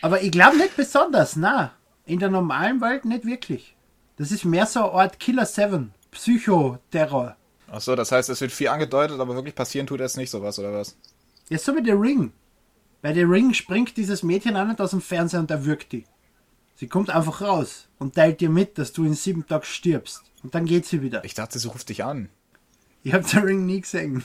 Aber 0.00 0.22
ich 0.22 0.30
glaube 0.30 0.56
nicht 0.56 0.76
besonders, 0.76 1.36
na. 1.36 1.72
In 2.06 2.18
der 2.18 2.30
normalen 2.30 2.80
Welt 2.80 3.04
nicht 3.04 3.26
wirklich. 3.26 3.76
Das 4.16 4.32
ist 4.32 4.44
mehr 4.44 4.66
so 4.66 4.80
eine 4.80 4.92
Art 4.92 5.20
Killer 5.20 5.44
7, 5.44 5.92
Psychoterror. 6.10 7.36
Ach 7.70 7.80
so, 7.80 7.94
das 7.94 8.10
heißt, 8.10 8.30
es 8.30 8.40
wird 8.40 8.50
viel 8.50 8.68
angedeutet, 8.68 9.20
aber 9.20 9.34
wirklich 9.34 9.54
passieren 9.54 9.86
tut 9.86 10.00
es 10.00 10.16
nicht 10.16 10.30
sowas 10.30 10.58
oder 10.58 10.72
was? 10.72 10.96
Ja, 11.50 11.58
so 11.58 11.76
wie 11.76 11.82
der 11.82 12.00
Ring. 12.00 12.32
Bei 13.02 13.12
der 13.12 13.28
Ring 13.28 13.52
springt 13.54 13.96
dieses 13.96 14.22
Mädchen 14.22 14.56
auch 14.56 14.66
nicht 14.66 14.80
aus 14.80 14.90
dem 14.90 15.02
Fernseher 15.02 15.40
und 15.40 15.50
erwürgt 15.50 15.92
die. 15.92 16.04
Sie 16.76 16.88
kommt 16.88 17.10
einfach 17.10 17.40
raus 17.40 17.88
und 17.98 18.14
teilt 18.14 18.40
dir 18.40 18.50
mit, 18.50 18.78
dass 18.78 18.92
du 18.92 19.04
in 19.04 19.14
sieben 19.14 19.46
Tagen 19.46 19.64
stirbst. 19.64 20.22
Und 20.42 20.54
dann 20.54 20.64
geht 20.64 20.86
sie 20.86 21.02
wieder. 21.02 21.24
Ich 21.24 21.34
dachte, 21.34 21.58
sie 21.58 21.68
ruft 21.68 21.88
dich 21.88 22.04
an. 22.04 22.28
Ich 23.02 23.12
habe 23.12 23.24
den 23.24 23.40
Ring 23.40 23.66
nie 23.66 23.80
gesehen. 23.80 24.24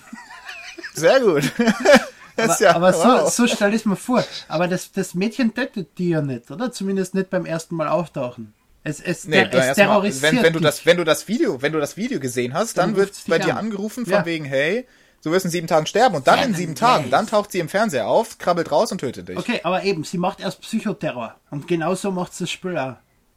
Sehr 0.93 1.19
gut. 1.19 1.51
Aber, 2.37 2.57
ja, 2.59 2.75
aber 2.75 2.93
so, 2.93 3.03
wow. 3.03 3.31
so 3.33 3.47
stell 3.47 3.73
ich 3.73 3.85
mir 3.85 3.95
vor. 3.95 4.23
Aber 4.47 4.67
das, 4.67 4.91
das 4.91 5.13
Mädchen 5.13 5.53
tötet 5.53 5.97
die 5.97 6.09
ja 6.09 6.21
nicht, 6.21 6.49
oder? 6.51 6.71
Zumindest 6.71 7.13
nicht 7.13 7.29
beim 7.29 7.45
ersten 7.45 7.75
Mal 7.75 7.87
auftauchen. 7.87 8.53
Es, 8.83 8.99
es, 8.99 9.25
Nee, 9.25 9.35
der, 9.35 9.45
dann 9.49 9.61
es 9.61 9.65
erst 9.67 9.77
mal, 9.77 9.83
terrorisiert 9.85 10.33
wenn, 10.33 10.43
wenn 10.43 10.53
du 10.53 10.59
das, 10.59 10.85
wenn 10.85 10.97
du 10.97 11.03
das 11.03 11.27
Video, 11.27 11.61
wenn 11.61 11.71
du 11.73 11.79
das 11.79 11.95
Video 11.95 12.19
gesehen 12.19 12.53
hast, 12.53 12.77
dann, 12.77 12.91
Dann 12.91 12.95
wird 12.97 13.13
bei 13.27 13.37
dich 13.37 13.45
dir 13.47 13.53
an. 13.53 13.65
angerufen 13.65 14.05
von 14.05 14.13
Ja. 14.13 14.25
wegen, 14.25 14.45
hey, 14.45 14.85
du 15.23 15.31
wirst 15.31 15.45
in 15.45 15.51
sieben 15.51 15.67
Tagen 15.67 15.85
sterben 15.85 16.15
und 16.15 16.27
dann 16.27 16.39
in 16.39 16.45
Seven 16.45 16.55
sieben 16.55 16.75
Tagen, 16.75 17.03
days. 17.03 17.11
dann 17.11 17.27
taucht 17.27 17.51
sie 17.51 17.59
im 17.59 17.69
Fernseher 17.69 18.07
auf, 18.07 18.37
krabbelt 18.39 18.71
raus 18.71 18.91
und 18.91 18.97
tötet 18.97 19.29
dich. 19.29 19.37
Okay, 19.37 19.61
aber 19.63 19.83
eben, 19.83 20.03
sie 20.03 20.17
macht 20.17 20.39
erst 20.41 20.59
Psychoterror. 20.61 21.35
Und 21.49 21.67
genauso 21.67 22.11
macht 22.11 22.39
das 22.41 22.49
Spiel 22.49 22.77
auch. 22.77 22.95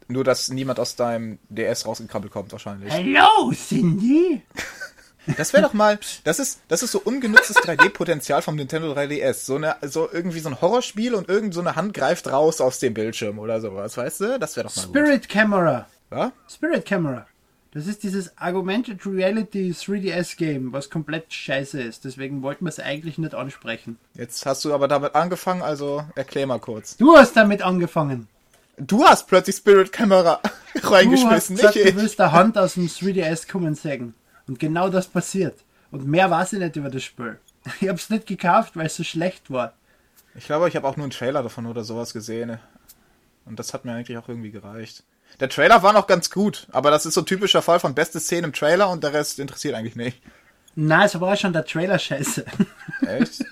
Nur, 0.09 0.23
dass 0.23 0.49
niemand 0.49 0.79
aus 0.79 0.95
deinem 0.95 1.37
DS 1.49 1.85
rausgekrabbelt 1.85 2.31
kommt 2.33 2.51
wahrscheinlich. 2.51 2.91
Hallo, 2.91 3.51
Cindy! 3.53 4.41
Das 5.35 5.53
wäre 5.53 5.63
doch 5.63 5.73
mal, 5.73 5.99
das 6.23 6.39
ist, 6.39 6.61
das 6.67 6.83
ist 6.83 6.91
so 6.91 7.01
ungenutztes 7.03 7.57
3D-Potenzial 7.57 8.41
vom 8.41 8.55
Nintendo 8.55 8.93
3DS. 8.93 9.45
So 9.45 9.55
eine, 9.55 9.75
so 9.81 10.09
irgendwie 10.11 10.39
so 10.39 10.49
ein 10.49 10.61
Horrorspiel 10.61 11.13
und 11.15 11.27
irgend 11.29 11.53
so 11.53 11.59
eine 11.59 11.75
Hand 11.75 11.93
greift 11.93 12.31
raus 12.31 12.61
aus 12.61 12.79
dem 12.79 12.93
Bildschirm 12.93 13.39
oder 13.39 13.59
sowas, 13.59 13.97
weißt 13.97 14.21
du? 14.21 14.39
Das 14.39 14.55
wäre 14.55 14.67
doch 14.67 14.75
mal 14.75 14.85
gut. 14.85 14.95
Spirit 14.95 15.29
Camera. 15.29 15.87
Ja? 16.11 16.31
Spirit 16.49 16.85
Camera. 16.85 17.27
Das 17.73 17.85
ist 17.85 18.03
dieses 18.03 18.31
Augmented 18.39 19.05
Reality 19.05 19.71
3DS 19.71 20.37
Game, 20.37 20.71
was 20.73 20.89
komplett 20.89 21.31
scheiße 21.31 21.81
ist. 21.81 22.05
Deswegen 22.05 22.41
wollten 22.41 22.65
wir 22.65 22.69
es 22.69 22.79
eigentlich 22.79 23.17
nicht 23.17 23.35
ansprechen. 23.35 23.97
Jetzt 24.15 24.45
hast 24.45 24.63
du 24.65 24.73
aber 24.73 24.87
damit 24.87 25.13
angefangen, 25.15 25.61
also 25.61 26.03
erklär 26.15 26.47
mal 26.47 26.59
kurz. 26.59 26.97
Du 26.97 27.15
hast 27.15 27.35
damit 27.35 27.61
angefangen. 27.61 28.27
Du 28.77 29.03
hast 29.05 29.27
plötzlich 29.27 29.57
Spirit 29.57 29.91
Camera 29.91 30.39
Du 30.73 30.81
hast 30.81 30.91
reingeschmissen, 30.91 31.55
gesagt, 31.55 31.75
nicht 31.75 31.85
du 31.85 31.89
ich. 31.89 31.95
willst 31.95 32.19
der 32.19 32.31
Hand 32.31 32.57
aus 32.57 32.75
dem 32.75 32.87
3DS 32.87 33.51
kommen 33.51 33.75
sägen. 33.75 34.13
Und 34.47 34.59
genau 34.59 34.89
das 34.89 35.07
passiert. 35.07 35.59
Und 35.91 36.07
mehr 36.07 36.29
weiß 36.29 36.53
ich 36.53 36.59
nicht 36.59 36.75
über 36.75 36.89
das 36.89 37.03
Spiel. 37.03 37.39
Ich 37.81 37.89
hab's 37.89 38.09
nicht 38.09 38.27
gekauft, 38.27 38.77
weil 38.77 38.85
es 38.85 38.95
so 38.95 39.03
schlecht 39.03 39.51
war. 39.51 39.73
Ich 40.35 40.45
glaube, 40.45 40.69
ich 40.69 40.75
habe 40.75 40.87
auch 40.87 40.95
nur 40.95 41.03
einen 41.03 41.11
Trailer 41.11 41.43
davon 41.43 41.65
oder 41.65 41.83
sowas 41.83 42.13
gesehen. 42.13 42.59
Und 43.45 43.59
das 43.59 43.73
hat 43.73 43.83
mir 43.83 43.93
eigentlich 43.93 44.17
auch 44.17 44.29
irgendwie 44.29 44.51
gereicht. 44.51 45.03
Der 45.39 45.49
Trailer 45.49 45.83
war 45.83 45.93
noch 45.93 46.07
ganz 46.07 46.29
gut, 46.29 46.67
aber 46.71 46.91
das 46.91 47.05
ist 47.05 47.15
so 47.15 47.21
ein 47.21 47.25
typischer 47.25 47.61
Fall 47.61 47.79
von 47.79 47.93
beste 47.93 48.19
Szene 48.19 48.47
im 48.47 48.53
Trailer 48.53 48.89
und 48.89 49.03
der 49.03 49.13
Rest 49.13 49.39
interessiert 49.39 49.75
eigentlich 49.75 49.95
nicht. 49.95 50.21
Nein, 50.75 51.05
es 51.05 51.19
war 51.19 51.35
schon 51.35 51.53
der 51.53 51.65
Trailer 51.65 51.99
scheiße. 51.99 52.45
Echt? 53.01 53.43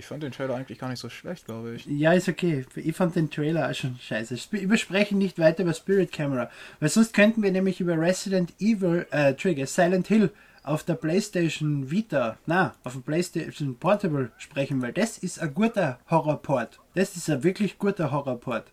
Ich 0.00 0.06
fand 0.06 0.22
den 0.22 0.32
Trailer 0.32 0.54
eigentlich 0.56 0.78
gar 0.78 0.88
nicht 0.88 0.98
so 0.98 1.08
schlecht, 1.10 1.44
glaube 1.44 1.74
ich. 1.74 1.84
Ja, 1.86 2.12
ist 2.14 2.26
okay. 2.28 2.64
Ich 2.74 2.96
fand 2.96 3.14
den 3.16 3.30
Trailer 3.30 3.70
auch 3.70 3.74
schon 3.74 3.96
scheiße. 4.00 4.34
Wir 4.50 4.76
sprechen 4.78 5.18
nicht 5.18 5.38
weiter 5.38 5.62
über 5.62 5.74
Spirit 5.74 6.10
Camera, 6.10 6.50
weil 6.80 6.88
sonst 6.88 7.12
könnten 7.12 7.42
wir 7.42 7.52
nämlich 7.52 7.80
über 7.80 7.98
Resident 7.98 8.52
Evil, 8.58 9.06
äh, 9.10 9.34
Trigger, 9.34 9.66
Silent 9.66 10.08
Hill 10.08 10.30
auf 10.62 10.84
der 10.84 10.94
PlayStation 10.94 11.90
Vita, 11.90 12.38
na, 12.46 12.74
auf 12.82 12.92
dem 12.94 13.02
PlayStation 13.02 13.76
Portable 13.76 14.30
sprechen, 14.38 14.80
weil 14.82 14.92
das 14.92 15.18
ist 15.18 15.38
ein 15.38 15.52
guter 15.54 15.98
Horrorport. 16.10 16.80
Das 16.94 17.16
ist 17.16 17.28
ein 17.28 17.44
wirklich 17.44 17.78
guter 17.78 18.10
Horrorport. 18.10 18.72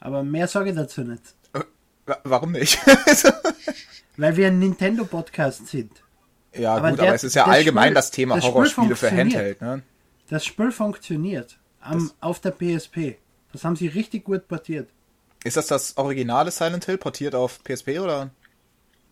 Aber 0.00 0.22
mehr 0.24 0.48
sage 0.48 0.70
ich 0.70 0.76
dazu 0.76 1.02
nicht. 1.02 1.22
Äh, 1.54 1.60
wa- 2.06 2.18
Warum 2.24 2.50
nicht? 2.52 2.78
Weil 4.16 4.36
wir 4.36 4.46
ein 4.48 4.58
Nintendo-Podcast 4.58 5.66
sind. 5.68 5.92
ja, 6.54 6.74
Aber 6.74 6.90
gut, 6.90 6.98
der- 7.00 7.06
aber 7.08 7.14
es 7.16 7.24
ist 7.24 7.34
ja 7.34 7.44
allgemein 7.46 7.84
Spiel- 7.88 7.94
das 7.94 8.10
Thema 8.10 8.34
das 8.36 8.44
Spiel 8.44 8.54
Horrorspiele 8.54 8.96
für. 8.96 9.10
Handheld, 9.10 9.60
ne? 9.60 9.82
Das 10.28 10.44
Spiel 10.44 10.72
funktioniert 10.72 11.58
am, 11.80 12.10
auf 12.20 12.40
der 12.40 12.50
PSP. 12.50 13.16
Das 13.52 13.64
haben 13.64 13.76
sie 13.76 13.86
richtig 13.86 14.24
gut 14.24 14.48
portiert. 14.48 14.88
Ist 15.44 15.56
das 15.56 15.68
das 15.68 15.96
originale 15.96 16.50
Silent 16.50 16.84
Hill 16.86 16.98
portiert 16.98 17.34
auf 17.34 17.62
PSP 17.62 18.00
oder? 18.00 18.30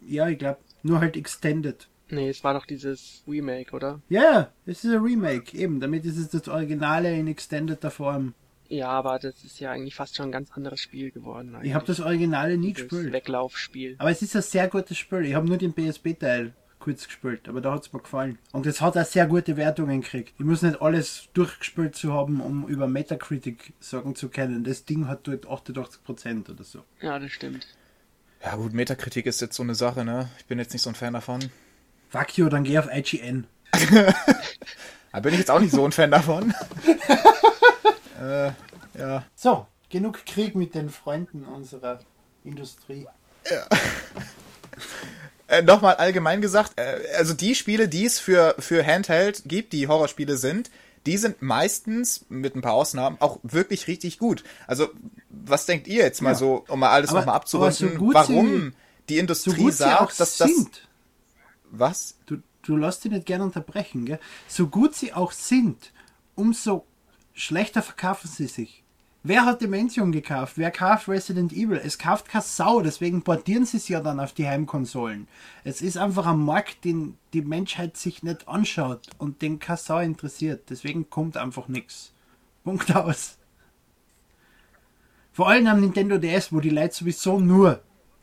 Ja, 0.00 0.28
ich 0.28 0.38
glaube, 0.38 0.58
nur 0.82 1.00
halt 1.00 1.16
extended. 1.16 1.88
Nee, 2.10 2.28
es 2.28 2.44
war 2.44 2.54
doch 2.54 2.66
dieses 2.66 3.22
Remake, 3.26 3.74
oder? 3.74 4.00
Ja, 4.08 4.22
ja, 4.22 4.52
es 4.66 4.84
ist 4.84 4.90
ein 4.92 5.02
Remake, 5.02 5.56
eben. 5.56 5.80
Damit 5.80 6.04
ist 6.04 6.18
es 6.18 6.28
das 6.28 6.48
Originale 6.48 7.14
in 7.14 7.28
extendeder 7.28 7.90
Form. 7.90 8.34
Ja, 8.68 8.88
aber 8.88 9.18
das 9.18 9.44
ist 9.44 9.60
ja 9.60 9.70
eigentlich 9.70 9.94
fast 9.94 10.16
schon 10.16 10.26
ein 10.26 10.32
ganz 10.32 10.50
anderes 10.52 10.80
Spiel 10.80 11.10
geworden. 11.10 11.56
Ich 11.62 11.74
habe 11.74 11.86
das 11.86 12.00
Originale 12.00 12.56
nie 12.56 12.72
das 12.72 12.82
gespielt. 12.82 13.12
Weglaufspiel. 13.12 13.94
Aber 13.98 14.10
es 14.10 14.20
ist 14.22 14.34
ein 14.34 14.42
sehr 14.42 14.68
gutes 14.68 14.98
Spiel. 14.98 15.24
Ich 15.24 15.34
habe 15.34 15.46
nur 15.46 15.58
den 15.58 15.72
PSP-Teil 15.72 16.54
kurz 16.84 17.06
gespielt, 17.06 17.48
aber 17.48 17.62
da 17.62 17.72
hat 17.72 17.86
es 17.86 17.92
mir 17.94 18.00
gefallen. 18.00 18.38
Und 18.52 18.66
es 18.66 18.82
hat 18.82 18.98
auch 18.98 19.04
sehr 19.06 19.26
gute 19.26 19.56
Wertungen 19.56 20.02
gekriegt. 20.02 20.34
Ich 20.38 20.44
muss 20.44 20.60
nicht 20.60 20.82
alles 20.82 21.28
durchgespielt 21.32 21.96
zu 21.96 22.12
haben, 22.12 22.42
um 22.42 22.68
über 22.68 22.86
Metacritic 22.86 23.72
sagen 23.80 24.14
zu 24.14 24.28
können. 24.28 24.64
Das 24.64 24.84
Ding 24.84 25.08
hat 25.08 25.26
dort 25.26 25.46
88% 25.46 26.50
oder 26.50 26.62
so. 26.62 26.84
Ja, 27.00 27.18
das 27.18 27.32
stimmt. 27.32 27.66
Ja 28.44 28.56
gut, 28.56 28.74
Metakritik 28.74 29.24
ist 29.24 29.40
jetzt 29.40 29.56
so 29.56 29.62
eine 29.62 29.74
Sache, 29.74 30.04
ne? 30.04 30.28
Ich 30.38 30.44
bin 30.44 30.58
jetzt 30.58 30.74
nicht 30.74 30.82
so 30.82 30.90
ein 30.90 30.94
Fan 30.94 31.14
davon. 31.14 31.50
Fuck 32.10 32.36
you, 32.36 32.50
dann 32.50 32.64
geh 32.64 32.78
auf 32.78 32.88
IGN. 32.92 33.46
Da 35.12 35.20
bin 35.20 35.32
ich 35.32 35.38
jetzt 35.38 35.50
auch 35.52 35.60
nicht 35.60 35.70
so 35.70 35.84
ein 35.84 35.92
Fan 35.92 36.10
davon. 36.10 36.52
äh, 38.20 38.50
ja. 38.98 39.24
So, 39.36 39.68
genug 39.88 40.26
Krieg 40.26 40.56
mit 40.56 40.74
den 40.74 40.90
Freunden 40.90 41.44
unserer 41.44 42.00
Industrie. 42.42 43.06
Äh, 45.46 45.62
Nochmal 45.62 45.96
allgemein 45.96 46.40
gesagt, 46.40 46.72
äh, 46.76 47.00
also 47.16 47.34
die 47.34 47.54
Spiele, 47.54 47.88
die 47.88 48.06
es 48.06 48.18
für, 48.18 48.54
für 48.58 48.84
Handheld 48.84 49.42
gibt, 49.46 49.72
die 49.72 49.88
Horrorspiele 49.88 50.36
sind, 50.36 50.70
die 51.06 51.18
sind 51.18 51.42
meistens, 51.42 52.24
mit 52.30 52.56
ein 52.56 52.62
paar 52.62 52.72
Ausnahmen, 52.72 53.18
auch 53.20 53.38
wirklich 53.42 53.86
richtig 53.88 54.18
gut. 54.18 54.42
Also, 54.66 54.88
was 55.28 55.66
denkt 55.66 55.86
ihr 55.86 56.02
jetzt 56.02 56.22
mal 56.22 56.30
Ja. 56.30 56.36
so, 56.36 56.64
um 56.68 56.80
mal 56.80 56.90
alles 56.90 57.10
nochmal 57.10 57.26
so 57.44 57.64
abzurunden, 57.64 57.98
gut 57.98 58.14
warum 58.14 58.72
die 59.08 59.16
So 59.16 59.20
Industrie 59.20 59.70
sie 59.70 59.84
auch 59.84 60.10
sagt, 60.10 60.20
dass 60.20 60.36
das... 60.38 60.48
sind. 60.48 60.88
Was? 61.70 62.14
Du, 62.26 62.38
du 62.62 62.76
lässt 62.76 63.04
dich 63.04 63.12
nicht 63.12 63.26
gern 63.26 63.42
unterbrechen, 63.42 64.06
gell? 64.06 64.20
So 64.48 64.68
gut 64.68 64.94
sie 64.94 65.12
auch 65.12 65.32
sind, 65.32 65.92
umso 66.36 66.86
schlechter 67.34 67.82
verkaufen 67.82 68.30
sie 68.34 68.46
sich. 68.46 68.83
Wer 69.26 69.46
hat 69.46 69.62
Dimension 69.62 70.12
gekauft? 70.12 70.58
Wer 70.58 70.70
kauft 70.70 71.08
Resident 71.08 71.50
Evil? 71.50 71.80
Es 71.82 71.98
kauft 71.98 72.28
keine 72.28 72.44
Sau, 72.44 72.82
deswegen 72.82 73.22
portieren 73.22 73.64
sie 73.64 73.78
es 73.78 73.88
ja 73.88 74.02
dann 74.02 74.20
auf 74.20 74.34
die 74.34 74.46
Heimkonsolen. 74.46 75.28
Es 75.64 75.80
ist 75.80 75.96
einfach 75.96 76.26
ein 76.26 76.40
Markt, 76.40 76.84
den 76.84 77.16
die 77.32 77.40
Menschheit 77.40 77.96
sich 77.96 78.22
nicht 78.22 78.46
anschaut 78.46 79.08
und 79.16 79.40
den 79.40 79.58
keine 79.58 79.78
Sau 79.78 79.98
interessiert. 79.98 80.68
Deswegen 80.68 81.08
kommt 81.08 81.38
einfach 81.38 81.68
nichts. 81.68 82.12
Punkt 82.64 82.94
aus. 82.94 83.38
Vor 85.32 85.48
allem 85.48 85.68
am 85.68 85.80
Nintendo 85.80 86.18
DS, 86.18 86.52
wo 86.52 86.60
die 86.60 86.68
Leute 86.68 86.94
sowieso 86.94 87.40
nur 87.40 87.80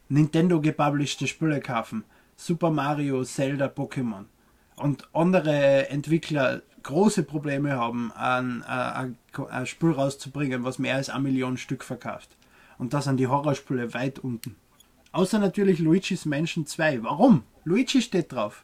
Nintendo 0.07 0.61
gepublished 0.61 1.27
Spiele 1.27 1.61
kaufen. 1.61 2.03
Super 2.35 2.69
Mario, 2.69 3.23
Zelda, 3.23 3.65
Pokémon. 3.65 4.25
Und 4.81 5.07
andere 5.13 5.89
Entwickler 5.89 6.61
große 6.83 7.23
Probleme 7.23 7.73
haben, 7.73 8.11
ein, 8.13 8.63
ein, 8.63 9.17
ein 9.49 9.65
Spiel 9.67 9.91
rauszubringen, 9.91 10.63
was 10.63 10.79
mehr 10.79 10.95
als 10.95 11.09
eine 11.09 11.23
Million 11.23 11.57
Stück 11.57 11.83
verkauft. 11.83 12.35
Und 12.77 12.93
das 12.93 13.03
sind 13.05 13.17
die 13.17 13.27
Horrorspiele 13.27 13.93
weit 13.93 14.19
unten. 14.19 14.55
Außer 15.11 15.37
natürlich 15.39 15.79
Luigi's 15.79 16.25
Mansion 16.25 16.65
2. 16.65 17.03
Warum? 17.03 17.43
Luigi 17.63 18.01
steht 18.01 18.31
drauf. 18.31 18.63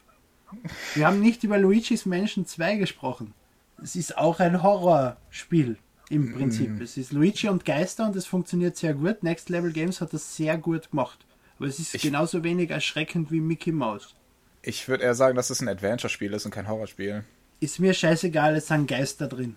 Wir 0.94 1.06
haben 1.06 1.20
nicht 1.20 1.44
über 1.44 1.58
Luigi's 1.58 2.06
Mansion 2.06 2.46
2 2.46 2.76
gesprochen. 2.76 3.34
Es 3.80 3.94
ist 3.94 4.18
auch 4.18 4.40
ein 4.40 4.62
Horrorspiel 4.62 5.76
im 6.08 6.34
Prinzip. 6.34 6.80
Es 6.80 6.96
ist 6.96 7.12
Luigi 7.12 7.48
und 7.48 7.64
Geister 7.64 8.06
und 8.06 8.16
es 8.16 8.26
funktioniert 8.26 8.76
sehr 8.76 8.94
gut. 8.94 9.22
Next 9.22 9.50
Level 9.50 9.72
Games 9.72 10.00
hat 10.00 10.12
das 10.12 10.34
sehr 10.36 10.56
gut 10.58 10.90
gemacht. 10.90 11.18
Aber 11.58 11.68
es 11.68 11.78
ist 11.78 11.94
Ich- 11.94 12.02
genauso 12.02 12.42
wenig 12.42 12.70
erschreckend 12.70 13.30
wie 13.30 13.40
Mickey 13.40 13.70
Mouse. 13.72 14.14
Ich 14.62 14.88
würde 14.88 15.04
eher 15.04 15.14
sagen, 15.14 15.36
dass 15.36 15.50
es 15.50 15.60
ein 15.60 15.68
Adventure-Spiel 15.68 16.32
ist 16.32 16.44
und 16.44 16.50
kein 16.50 16.68
Horrorspiel. 16.68 17.24
Ist 17.60 17.78
mir 17.78 17.94
scheißegal, 17.94 18.56
es 18.56 18.68
sind 18.68 18.86
Geister 18.86 19.26
drin. 19.26 19.56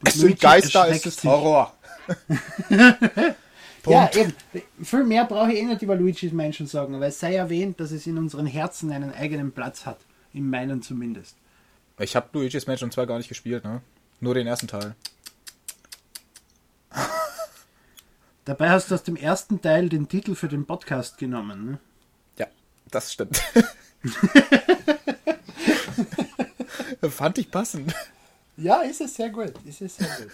Und 0.00 0.08
Es 0.08 0.14
sind 0.14 0.22
Luigi 0.22 0.40
Geister, 0.40 0.88
es 0.88 1.06
ist 1.06 1.20
sich. 1.20 1.30
Horror. 1.30 1.74
Ja, 3.88 4.10
eben. 4.14 4.34
Viel 4.82 5.04
mehr 5.04 5.24
brauche 5.24 5.52
ich 5.52 5.60
eh 5.60 5.64
nicht 5.64 5.82
über 5.82 5.94
Luigi's 5.94 6.32
Mansion 6.32 6.66
sagen, 6.66 6.98
weil 6.98 7.10
es 7.10 7.20
sei 7.20 7.36
erwähnt, 7.36 7.78
dass 7.78 7.92
es 7.92 8.06
in 8.06 8.18
unseren 8.18 8.46
Herzen 8.46 8.90
einen 8.90 9.14
eigenen 9.14 9.52
Platz 9.52 9.86
hat. 9.86 9.98
In 10.32 10.50
meinen 10.50 10.82
zumindest. 10.82 11.36
Ich 11.98 12.16
habe 12.16 12.28
Luigi's 12.32 12.66
Mansion 12.66 12.90
2 12.90 13.06
gar 13.06 13.18
nicht 13.18 13.28
gespielt, 13.28 13.64
ne? 13.64 13.80
Nur 14.20 14.34
den 14.34 14.46
ersten 14.46 14.66
Teil. 14.66 14.94
Dabei 18.44 18.70
hast 18.70 18.90
du 18.90 18.94
aus 18.94 19.02
dem 19.02 19.16
ersten 19.16 19.60
Teil 19.60 19.88
den 19.88 20.08
Titel 20.08 20.34
für 20.34 20.48
den 20.48 20.66
Podcast 20.66 21.18
genommen. 21.18 21.70
Ne? 21.70 21.78
Ja, 22.38 22.46
das 22.90 23.12
stimmt. 23.12 23.40
Fand 27.10 27.38
ich 27.38 27.50
passend. 27.50 27.94
Ja, 28.56 28.80
ist 28.82 29.00
es 29.00 29.14
sehr 29.14 29.30
gut. 29.30 29.52
Ist 29.64 29.82
es 29.82 29.96
sehr 29.96 30.08
gut. 30.08 30.30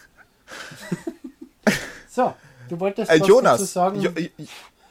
so, 2.08 2.34
du 2.68 2.78
wolltest 2.80 3.10
Äh, 3.10 3.20
was 3.20 3.28
Jonas, 3.28 3.60
dazu 3.60 3.72
sagen. 3.72 4.00
Jo 4.00 4.10
Jo- 4.10 4.28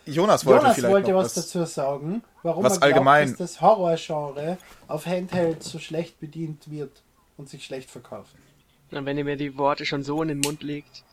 Jonas 0.06 0.46
wollte 0.46 0.62
Jonas 0.64 0.76
vielleicht 0.76 0.94
wollte 0.94 1.12
noch 1.12 1.18
was 1.20 1.34
dazu 1.36 1.64
sagen, 1.66 2.24
warum 2.44 2.64
was 2.64 2.74
er 2.74 2.80
glaubt, 2.80 2.94
allgemein- 2.94 3.30
dass 3.30 3.38
das 3.38 3.62
Horrorgenre 3.62 4.58
auf 4.88 5.06
Handheld 5.06 5.64
so 5.64 5.80
schlecht 5.80 6.20
bedient 6.20 6.70
wird 6.72 7.02
und 7.38 7.50
sich 7.50 7.64
schlecht 7.64 7.90
verkauft. 7.90 8.34
Und 8.92 9.06
wenn 9.06 9.18
ihr 9.18 9.24
mir 9.24 9.38
die 9.38 9.58
Worte 9.58 9.86
schon 9.86 10.04
so 10.04 10.22
in 10.22 10.28
den 10.28 10.40
Mund 10.40 10.64
legt, 10.64 11.04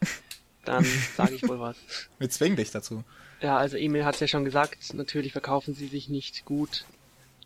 dann 0.65 0.85
sage 1.17 1.35
ich 1.35 1.47
wohl 1.47 1.61
was. 1.61 1.77
Wir 2.19 2.29
zwingen 2.31 2.57
dich 2.57 2.71
dazu. 2.73 3.05
Ja, 3.41 3.57
also 3.57 3.77
Emil 3.77 4.05
hat 4.05 4.15
es 4.15 4.21
ja 4.21 4.27
schon 4.27 4.45
gesagt, 4.45 4.93
natürlich 4.95 5.31
verkaufen 5.33 5.75
sie 5.75 5.87
sich 5.87 6.09
nicht 6.09 6.45
gut, 6.45 6.85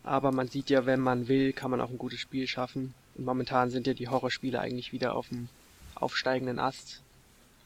aber 0.03 0.31
man 0.31 0.47
sieht 0.47 0.69
ja, 0.69 0.85
wenn 0.85 0.99
man 0.99 1.27
will, 1.27 1.53
kann 1.53 1.71
man 1.71 1.81
auch 1.81 1.89
ein 1.89 1.97
gutes 1.97 2.19
Spiel 2.19 2.47
schaffen. 2.47 2.93
Und 3.15 3.25
momentan 3.25 3.69
sind 3.69 3.87
ja 3.87 3.93
die 3.93 4.09
Horrorspiele 4.09 4.59
eigentlich 4.59 4.91
wieder 4.91 5.15
auf 5.15 5.29
dem 5.29 5.47
aufsteigenden 5.95 6.59
Ast. 6.59 7.01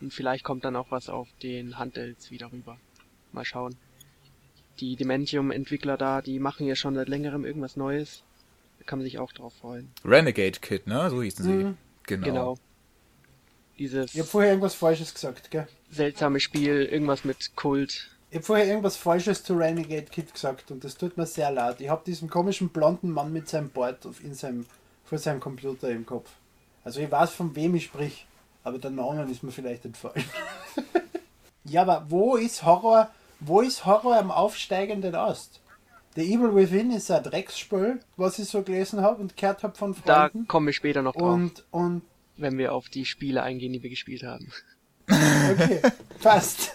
Und 0.02 0.14
vielleicht 0.14 0.44
kommt 0.44 0.64
dann 0.64 0.76
auch 0.76 0.92
was 0.92 1.10
auf 1.10 1.28
den 1.42 1.80
Handhelds 1.80 2.30
wieder 2.30 2.52
rüber. 2.52 2.78
Mal 3.32 3.46
schauen. 3.46 3.76
Die 4.80 4.96
Dementium-Entwickler 4.96 5.98
da, 5.98 6.22
die 6.22 6.38
machen 6.40 6.68
ja 6.68 6.76
schon 6.76 6.94
seit 6.94 7.10
längerem 7.10 7.46
irgendwas 7.46 7.76
Neues. 7.78 8.22
Da 8.78 8.86
kann 8.86 9.00
man 9.00 9.06
sich 9.06 9.18
auch 9.18 9.32
drauf 9.32 9.54
freuen. 9.60 9.90
Renegade 10.06 10.60
Kid, 10.60 10.86
ne? 10.86 11.10
So 11.10 11.24
hießen 11.24 11.44
sie. 11.44 11.52
Mhm. 11.52 11.78
Genau. 12.04 12.26
Genau. 12.26 12.58
Dieses 13.80 14.14
Ich 14.14 14.20
habe 14.20 14.30
vorher 14.30 14.52
irgendwas 14.52 14.76
Falsches 14.76 15.14
gesagt, 15.14 15.50
gell? 15.52 15.68
seltsame 15.92 16.40
Spiel, 16.40 16.84
irgendwas 16.86 17.26
mit 17.26 17.56
Kult. 17.56 18.10
Ich 18.30 18.36
habe 18.38 18.46
vorher 18.46 18.68
irgendwas 18.68 18.98
Falsches 18.98 19.44
zu 19.44 19.54
Renegade 19.56 20.04
Kid 20.08 20.34
gesagt 20.34 20.70
und 20.72 20.84
das 20.84 20.98
tut 20.98 21.16
mir 21.18 21.26
sehr 21.26 21.50
leid. 21.52 21.80
Ich 21.80 21.90
habe 21.90 22.02
diesen 22.06 22.30
komischen 22.30 22.70
blonden 22.70 23.10
Mann 23.12 23.32
mit 23.32 23.48
seinem 23.48 23.70
Bart 23.70 24.06
in 24.22 24.34
seinem, 24.34 24.66
vor 25.06 25.18
seinem 25.18 25.40
Computer 25.40 25.90
im 25.90 26.06
Kopf. 26.06 26.30
Also 26.84 27.00
ich 27.00 27.10
weiß, 27.10 27.32
von 27.32 27.56
wem 27.56 27.76
ich 27.76 27.86
sprich, 27.86 28.26
aber 28.64 28.80
der 28.80 28.92
Name 28.92 29.24
ist 29.32 29.44
mir 29.44 29.52
vielleicht 29.52 29.86
entfallen. 29.86 30.24
ja, 31.64 31.84
aber 31.84 32.06
wo 32.10 32.36
ist 32.36 32.66
Horror, 32.66 33.10
wo 33.40 33.62
ist 33.62 33.86
Horror 33.86 34.18
am 34.18 34.32
aufsteigenden 34.32 35.16
Ast? 35.16 35.62
The 36.16 36.24
Evil 36.34 36.54
Within 36.56 36.92
ist 36.92 37.10
ein 37.12 37.24
Drecksspiel, 37.24 38.00
was 38.18 38.40
ich 38.40 38.50
so 38.50 38.62
gelesen 38.64 39.02
habe 39.02 39.22
und 39.22 39.38
gehört 39.38 39.64
habe 39.64 39.78
von 39.78 39.96
Da 40.06 40.30
Freunden. 40.30 40.48
kommen 40.48 40.66
wir 40.66 40.74
später 40.74 41.02
noch 41.02 41.14
drauf, 41.16 41.34
Und, 41.34 41.64
und, 41.72 42.02
wenn 42.36 42.58
wir 42.58 42.74
auf 42.74 42.90
die 42.90 43.06
Spiele 43.06 43.42
eingehen, 43.44 43.72
die 43.74 43.84
wir 43.84 43.90
gespielt 43.90 44.24
haben. 44.24 44.52
okay, 45.10 45.82
passt. 46.22 46.74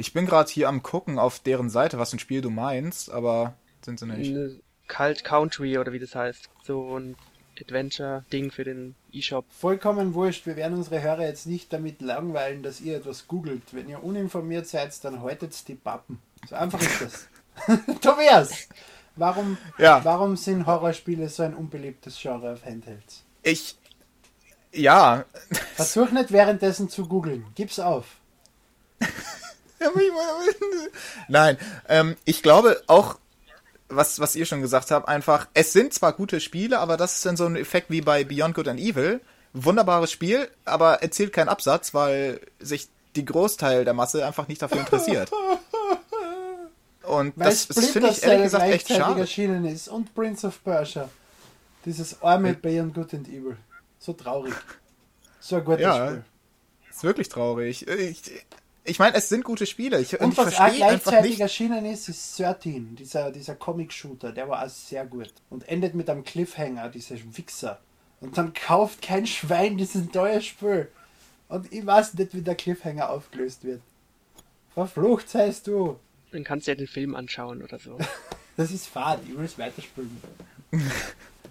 Ich 0.00 0.14
bin 0.14 0.24
gerade 0.24 0.50
hier 0.50 0.66
am 0.70 0.82
gucken 0.82 1.18
auf 1.18 1.40
deren 1.40 1.68
Seite, 1.68 1.98
was 1.98 2.14
ein 2.14 2.18
Spiel 2.18 2.40
du 2.40 2.48
meinst, 2.48 3.10
aber 3.10 3.52
sind 3.84 4.00
sie 4.00 4.06
nicht. 4.06 4.30
Eine 4.30 4.58
Cult 4.88 5.24
Country 5.24 5.76
oder 5.76 5.92
wie 5.92 5.98
das 5.98 6.14
heißt. 6.14 6.48
So 6.62 6.98
ein 6.98 7.16
Adventure-Ding 7.60 8.50
für 8.50 8.64
den 8.64 8.94
E-Shop. 9.12 9.44
Vollkommen 9.50 10.14
wurscht. 10.14 10.46
Wir 10.46 10.56
werden 10.56 10.78
unsere 10.78 11.02
Hörer 11.02 11.26
jetzt 11.26 11.46
nicht 11.46 11.70
damit 11.70 12.00
langweilen, 12.00 12.62
dass 12.62 12.80
ihr 12.80 12.96
etwas 12.96 13.28
googelt. 13.28 13.62
Wenn 13.72 13.90
ihr 13.90 14.02
uninformiert 14.02 14.66
seid, 14.66 15.04
dann 15.04 15.20
haltet 15.20 15.68
die 15.68 15.74
Pappen. 15.74 16.18
So 16.48 16.56
einfach 16.56 16.80
ist 16.80 17.02
das. 17.02 17.28
Tobias, 18.00 18.68
warum, 19.16 19.58
Ja. 19.76 20.02
warum 20.02 20.38
sind 20.38 20.64
Horrorspiele 20.64 21.28
so 21.28 21.42
ein 21.42 21.52
unbeliebtes 21.54 22.18
Genre 22.18 22.54
auf 22.54 22.64
Handhelds? 22.64 23.22
Ich. 23.42 23.76
Ja. 24.72 25.26
Versuch 25.74 26.10
nicht 26.10 26.32
währenddessen 26.32 26.88
zu 26.88 27.06
googeln. 27.06 27.44
Gib's 27.54 27.78
auf. 27.78 28.16
Nein, 31.28 31.56
ähm, 31.88 32.16
ich 32.24 32.42
glaube 32.42 32.82
auch, 32.86 33.18
was, 33.88 34.20
was 34.20 34.36
ihr 34.36 34.46
schon 34.46 34.62
gesagt 34.62 34.90
habt, 34.90 35.08
einfach, 35.08 35.48
es 35.54 35.72
sind 35.72 35.92
zwar 35.94 36.12
gute 36.12 36.40
Spiele, 36.40 36.78
aber 36.78 36.96
das 36.96 37.16
ist 37.16 37.26
dann 37.26 37.36
so 37.36 37.46
ein 37.46 37.56
Effekt 37.56 37.90
wie 37.90 38.00
bei 38.00 38.24
Beyond 38.24 38.54
Good 38.54 38.68
and 38.68 38.80
Evil. 38.80 39.20
Wunderbares 39.52 40.12
Spiel, 40.12 40.48
aber 40.64 41.02
erzielt 41.02 41.32
keinen 41.32 41.48
Absatz, 41.48 41.92
weil 41.92 42.40
sich 42.60 42.88
die 43.16 43.24
Großteil 43.24 43.84
der 43.84 43.94
Masse 43.94 44.24
einfach 44.24 44.46
nicht 44.46 44.62
dafür 44.62 44.78
interessiert. 44.80 45.30
Und 47.02 47.36
Weil 47.36 47.46
das, 47.46 47.66
das 47.66 47.88
finde 47.88 48.10
ich 48.10 48.22
ehrlich 48.22 48.44
gesagt 48.44 48.64
echt 48.64 48.88
schade. 48.88 49.20
erschienen 49.20 49.64
ist 49.64 49.88
und 49.88 50.14
Prince 50.14 50.46
of 50.46 50.62
Persia. 50.62 51.08
Dieses 51.84 52.22
arme 52.22 52.54
Beyond 52.54 52.94
Good 52.94 53.14
and 53.14 53.28
Evil. 53.28 53.56
So 53.98 54.12
traurig. 54.12 54.54
So 55.40 55.56
ein 55.56 55.64
gutes 55.64 55.80
Ja. 55.80 56.06
Spiel. 56.08 56.24
Ist 56.88 57.02
wirklich 57.02 57.28
traurig. 57.28 57.88
Ich, 57.88 58.22
ich 58.84 58.98
meine, 58.98 59.16
es 59.16 59.28
sind 59.28 59.44
gute 59.44 59.66
Spiele. 59.66 60.00
Ich, 60.00 60.14
und 60.14 60.26
Und 60.26 60.32
ich 60.32 60.38
was 60.38 60.60
auch 60.60 60.72
gleichzeitig 60.74 61.30
nicht. 61.32 61.40
erschienen 61.40 61.84
ist, 61.84 62.08
ist 62.08 62.38
13, 62.38 62.96
dieser, 62.96 63.30
dieser 63.30 63.54
Comic-Shooter, 63.54 64.32
der 64.32 64.48
war 64.48 64.64
auch 64.64 64.68
sehr 64.68 65.06
gut. 65.06 65.32
Und 65.50 65.68
endet 65.68 65.94
mit 65.94 66.08
einem 66.08 66.24
Cliffhanger, 66.24 66.88
dieser 66.88 67.16
Wichser. 67.36 67.80
Und 68.20 68.36
dann 68.36 68.52
kauft 68.52 69.02
kein 69.02 69.26
Schwein 69.26 69.78
dieses 69.78 70.12
neue 70.12 70.40
Spiel. 70.42 70.88
Und 71.48 71.72
ich 71.72 71.84
weiß 71.84 72.14
nicht, 72.14 72.34
wie 72.34 72.42
der 72.42 72.54
Cliffhanger 72.54 73.10
aufgelöst 73.10 73.64
wird. 73.64 73.82
Verflucht 74.72 75.28
seist 75.28 75.66
du. 75.66 75.98
Dann 76.32 76.44
kannst 76.44 76.66
du 76.66 76.70
ja 76.70 76.74
den 76.76 76.86
Film 76.86 77.14
anschauen 77.14 77.62
oder 77.62 77.78
so. 77.78 77.98
Das 78.56 78.72
ist 78.72 78.88
fad, 78.88 79.20
ich 79.26 79.34
will 79.34 79.46
es 79.46 79.56
weiterspielen. 79.58 80.20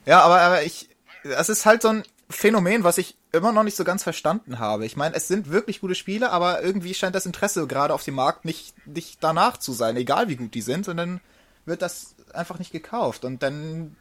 Ja, 0.06 0.22
aber, 0.22 0.40
aber 0.42 0.64
ich, 0.64 0.90
das 1.24 1.50
ist 1.50 1.66
halt 1.66 1.82
so 1.82 1.88
ein 1.90 2.04
Phänomen, 2.32 2.84
was 2.84 3.00
ich 3.00 3.18
immer 3.32 3.52
noch 3.52 3.64
nicht 3.64 3.76
so 3.76 3.84
ganz 3.84 4.04
verstanden 4.04 4.60
habe. 4.60 4.86
Ich 4.86 4.96
meine, 4.96 5.16
es 5.16 5.28
sind 5.28 5.50
wirklich 5.50 5.82
gute 5.82 5.96
Spiele, 5.96 6.32
aber 6.32 6.62
irgendwie 6.62 6.94
scheint 6.94 7.16
das 7.16 7.26
Interesse 7.26 7.66
gerade 7.66 7.94
auf 7.94 8.04
dem 8.04 8.16
Markt 8.16 8.46
nicht, 8.46 8.76
nicht 8.88 9.24
danach 9.24 9.58
zu 9.58 9.74
sein, 9.74 9.98
egal 9.98 10.30
wie 10.30 10.36
gut 10.36 10.54
die 10.54 10.62
sind, 10.62 10.88
und 10.88 10.98
dann 10.98 11.22
wird 11.66 11.82
das 11.82 12.16
einfach 12.34 12.60
nicht 12.60 12.72
gekauft. 12.72 13.26
Und 13.26 13.42
dann, 13.42 13.96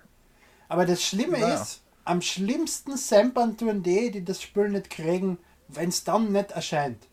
Aber 0.68 0.84
das 0.84 1.02
Schlimme 1.02 1.38
Ja. 1.38 1.54
ist, 1.54 1.80
am 2.04 2.20
schlimmsten 2.22 2.96
Sampern 2.96 3.56
tun 3.56 3.82
die, 3.82 4.10
die 4.10 4.24
das 4.24 4.42
Spiel 4.42 4.68
nicht 4.70 4.90
kriegen, 4.90 5.38
wenn 5.68 5.88
es 5.90 6.04
dann 6.04 6.32
nicht 6.32 6.52
erscheint. 6.52 7.06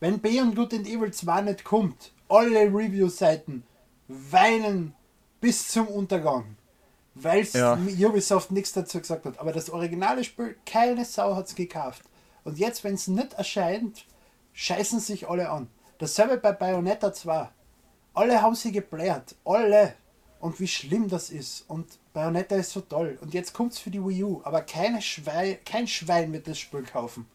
Wenn 0.00 0.20
Beyond 0.20 0.54
Good 0.56 0.74
and 0.74 0.86
Evil 0.86 1.10
2 1.12 1.40
nicht 1.42 1.64
kommt, 1.64 2.12
alle 2.28 2.64
Review-Seiten 2.64 3.64
weinen 4.06 4.94
bis 5.40 5.68
zum 5.68 5.88
Untergang. 5.88 6.56
Weil 7.22 7.46
Ja. 7.52 7.78
Ubisoft 8.08 8.50
nichts 8.50 8.72
dazu 8.72 9.00
gesagt 9.00 9.24
hat. 9.24 9.38
Aber 9.38 9.52
das 9.52 9.70
originale 9.70 10.24
Spiel, 10.24 10.56
keine 10.66 11.04
Sau 11.04 11.34
hat 11.34 11.46
es 11.46 11.54
gekauft. 11.54 12.02
Und 12.44 12.58
jetzt, 12.58 12.84
wenn 12.84 12.94
es 12.94 13.08
nicht 13.08 13.34
erscheint, 13.34 14.06
scheißen 14.52 15.00
sich 15.00 15.28
alle 15.28 15.50
an. 15.50 15.68
Dasselbe 15.98 16.38
bei 16.38 16.52
Bayonetta 16.52 17.12
2. 17.12 17.48
Alle 18.14 18.42
haben 18.42 18.54
sie 18.54 18.72
geplayert. 18.72 19.34
Alle. 19.44 19.94
Und 20.40 20.60
wie 20.60 20.68
schlimm 20.68 21.08
das 21.08 21.30
ist. 21.30 21.64
Und 21.68 21.86
Bayonetta 22.12 22.56
ist 22.56 22.70
so 22.72 22.80
toll. 22.80 23.18
Und 23.20 23.34
jetzt 23.34 23.52
kommt 23.52 23.72
es 23.72 23.78
für 23.78 23.90
die 23.90 24.04
Wii 24.04 24.24
U. 24.24 24.40
Aber 24.44 24.62
keine 24.62 25.02
Schwein, 25.02 25.58
kein 25.64 25.88
Schwein 25.88 26.32
wird 26.32 26.46
das 26.46 26.58
Spiel 26.58 26.82
kaufen. 26.82 27.26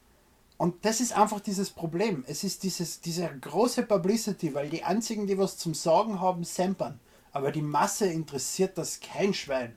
Und 0.58 0.86
das 0.86 1.02
ist 1.02 1.12
einfach 1.12 1.42
dieses 1.42 1.70
Problem. 1.70 2.24
Es 2.28 2.44
ist 2.44 2.64
dieses, 2.64 3.02
diese 3.02 3.28
große 3.28 3.84
Publicity, 3.84 4.54
weil 4.54 4.70
die 4.70 4.84
einzigen, 4.84 5.28
die 5.28 5.38
was 5.38 5.58
zum 5.58 5.74
Sagen 5.74 6.22
haben, 6.22 6.44
sempern. 6.46 7.00
Aber 7.34 7.52
die 7.52 7.62
Masse 7.62 8.06
interessiert 8.06 8.78
das 8.78 9.00
kein 9.00 9.34
Schwein. 9.34 9.76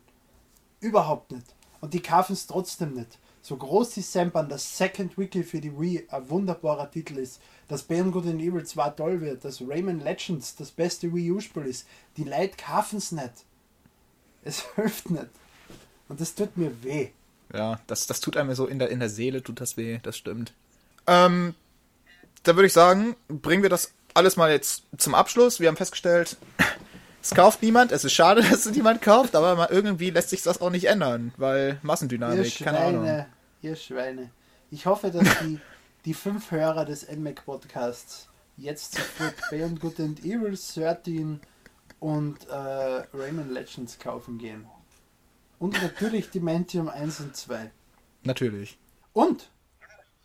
Überhaupt 0.81 1.33
nicht. 1.33 1.47
Und 1.81 1.95
die 1.95 2.03
kaufen 2.03 2.35
es 2.35 2.47
trotzdem 2.47 2.95
nicht. 2.95 3.19
So 3.42 3.57
groß 3.57 3.90
die 3.90 4.03
sempern, 4.03 4.49
dass 4.49 4.77
Second 4.77 5.16
Wiki 5.16 5.42
für 5.42 5.61
die 5.61 5.79
Wii 5.79 6.07
ein 6.11 6.29
wunderbarer 6.29 6.90
Titel 6.90 7.16
ist, 7.16 7.40
dass 7.69 7.85
Beyond 7.85 8.12
Good 8.12 8.27
and 8.27 8.40
Evil 8.40 8.64
2 8.64 8.90
toll 8.90 9.21
wird, 9.21 9.45
dass 9.45 9.61
Rayman 9.61 10.01
Legends 10.01 10.57
das 10.57 10.71
beste 10.71 11.14
Wii 11.14 11.33
U-Spiel 11.33 11.62
ist. 11.62 11.87
Die 12.16 12.25
Leute 12.25 12.57
kaufen 12.57 12.99
es 12.99 13.12
nicht. 13.12 13.33
Es 14.42 14.64
hilft 14.75 15.11
nicht. 15.11 15.29
Und 16.09 16.21
das 16.21 16.35
tut 16.35 16.57
mir 16.57 16.83
weh. 16.83 17.11
ja, 17.55 17.81
das, 17.87 18.07
das 18.07 18.21
tut 18.21 18.37
einem 18.37 18.55
so 18.55 18.66
in 18.66 18.79
der, 18.79 18.90
in 18.90 19.01
der 19.01 19.09
Seele, 19.11 19.42
tut 19.42 19.61
das 19.61 19.77
weh, 19.77 19.99
das 20.03 20.16
stimmt. 20.16 20.53
Ähm, 21.07 21.55
da 22.42 22.57
würde 22.57 22.66
ich 22.66 22.73
sagen, 22.73 23.16
bringen 23.29 23.62
wir 23.62 23.71
das 23.71 23.92
alles 24.14 24.37
mal 24.37 24.51
jetzt 24.51 24.85
zum 24.99 25.14
Abschluss. 25.14 25.61
Wir 25.61 25.69
haben 25.69 25.77
festgestellt, 25.77 26.37
es 27.27 27.35
kauft 27.35 27.62
niemand. 27.62 27.93
Es 27.93 28.05
ist 28.05 28.12
schade, 28.12 28.43
dass 28.51 28.67
es 28.67 28.75
niemand 28.75 29.03
kauft, 29.03 29.35
aber 29.35 29.55
mal 29.57 29.69
irgendwie 29.71 30.11
lässt 30.11 30.31
sich 30.31 30.43
das 30.43 30.61
auch 30.61 30.71
nicht 30.71 30.85
ändern, 30.85 31.33
weil 31.37 31.79
Massendynamik, 31.83 32.59
keine 32.59 32.79
Ahnung. 32.79 33.05
Schweine, 33.05 33.27
ihr 33.62 33.77
Schweine. 33.77 34.31
Ich 34.71 34.87
hoffe, 34.87 35.11
dass 35.11 35.29
die, 35.41 35.61
die 36.05 36.15
fünf 36.15 36.51
Hörer 36.51 36.85
des 36.85 37.09
NMAC 37.09 37.45
Podcasts 37.45 38.29
jetzt 38.57 38.95
sofort 38.95 39.35
Beyond 39.51 39.81
Good 39.81 40.01
and 40.01 40.25
Evil 40.25 40.57
13 40.57 41.41
und 42.01 42.49
äh, 42.49 42.53
Rayman 42.53 43.53
Legends 43.53 43.99
kaufen 43.99 44.39
gehen. 44.39 44.67
Und 45.59 45.81
natürlich 45.83 46.31
Dementium 46.31 46.89
1 46.89 47.21
und 47.21 47.37
2. 47.37 47.71
Natürlich. 48.25 48.79
Und 49.12 49.51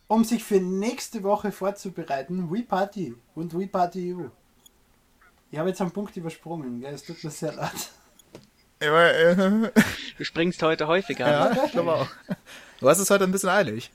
um 0.06 0.24
sich 0.24 0.44
für 0.44 0.60
nächste 0.60 1.22
Woche 1.22 1.52
vorzubereiten, 1.52 2.52
Wii 2.52 2.64
Party 2.64 3.14
und 3.34 3.58
Wii 3.58 3.66
Party 3.66 4.12
U. 4.12 4.30
Ich 5.52 5.58
habe 5.58 5.68
jetzt 5.68 5.80
einen 5.80 5.92
Punkt 5.92 6.16
übersprungen, 6.16 6.80
gell? 6.80 6.94
es 6.94 7.04
tut 7.04 7.22
mir 7.22 7.30
sehr 7.30 7.52
leid. 7.52 7.90
Ja, 8.82 9.06
äh, 9.08 9.70
Du 10.18 10.24
springst 10.24 10.60
heute 10.62 10.88
häufiger. 10.88 11.30
ja, 11.30 11.64
ich 11.66 11.70
glaube 11.72 11.92
auch. 11.94 12.08
Du 12.80 12.88
hast 12.88 12.98
es 12.98 13.10
heute 13.10 13.24
ein 13.24 13.30
bisschen 13.30 13.50
eilig. 13.50 13.92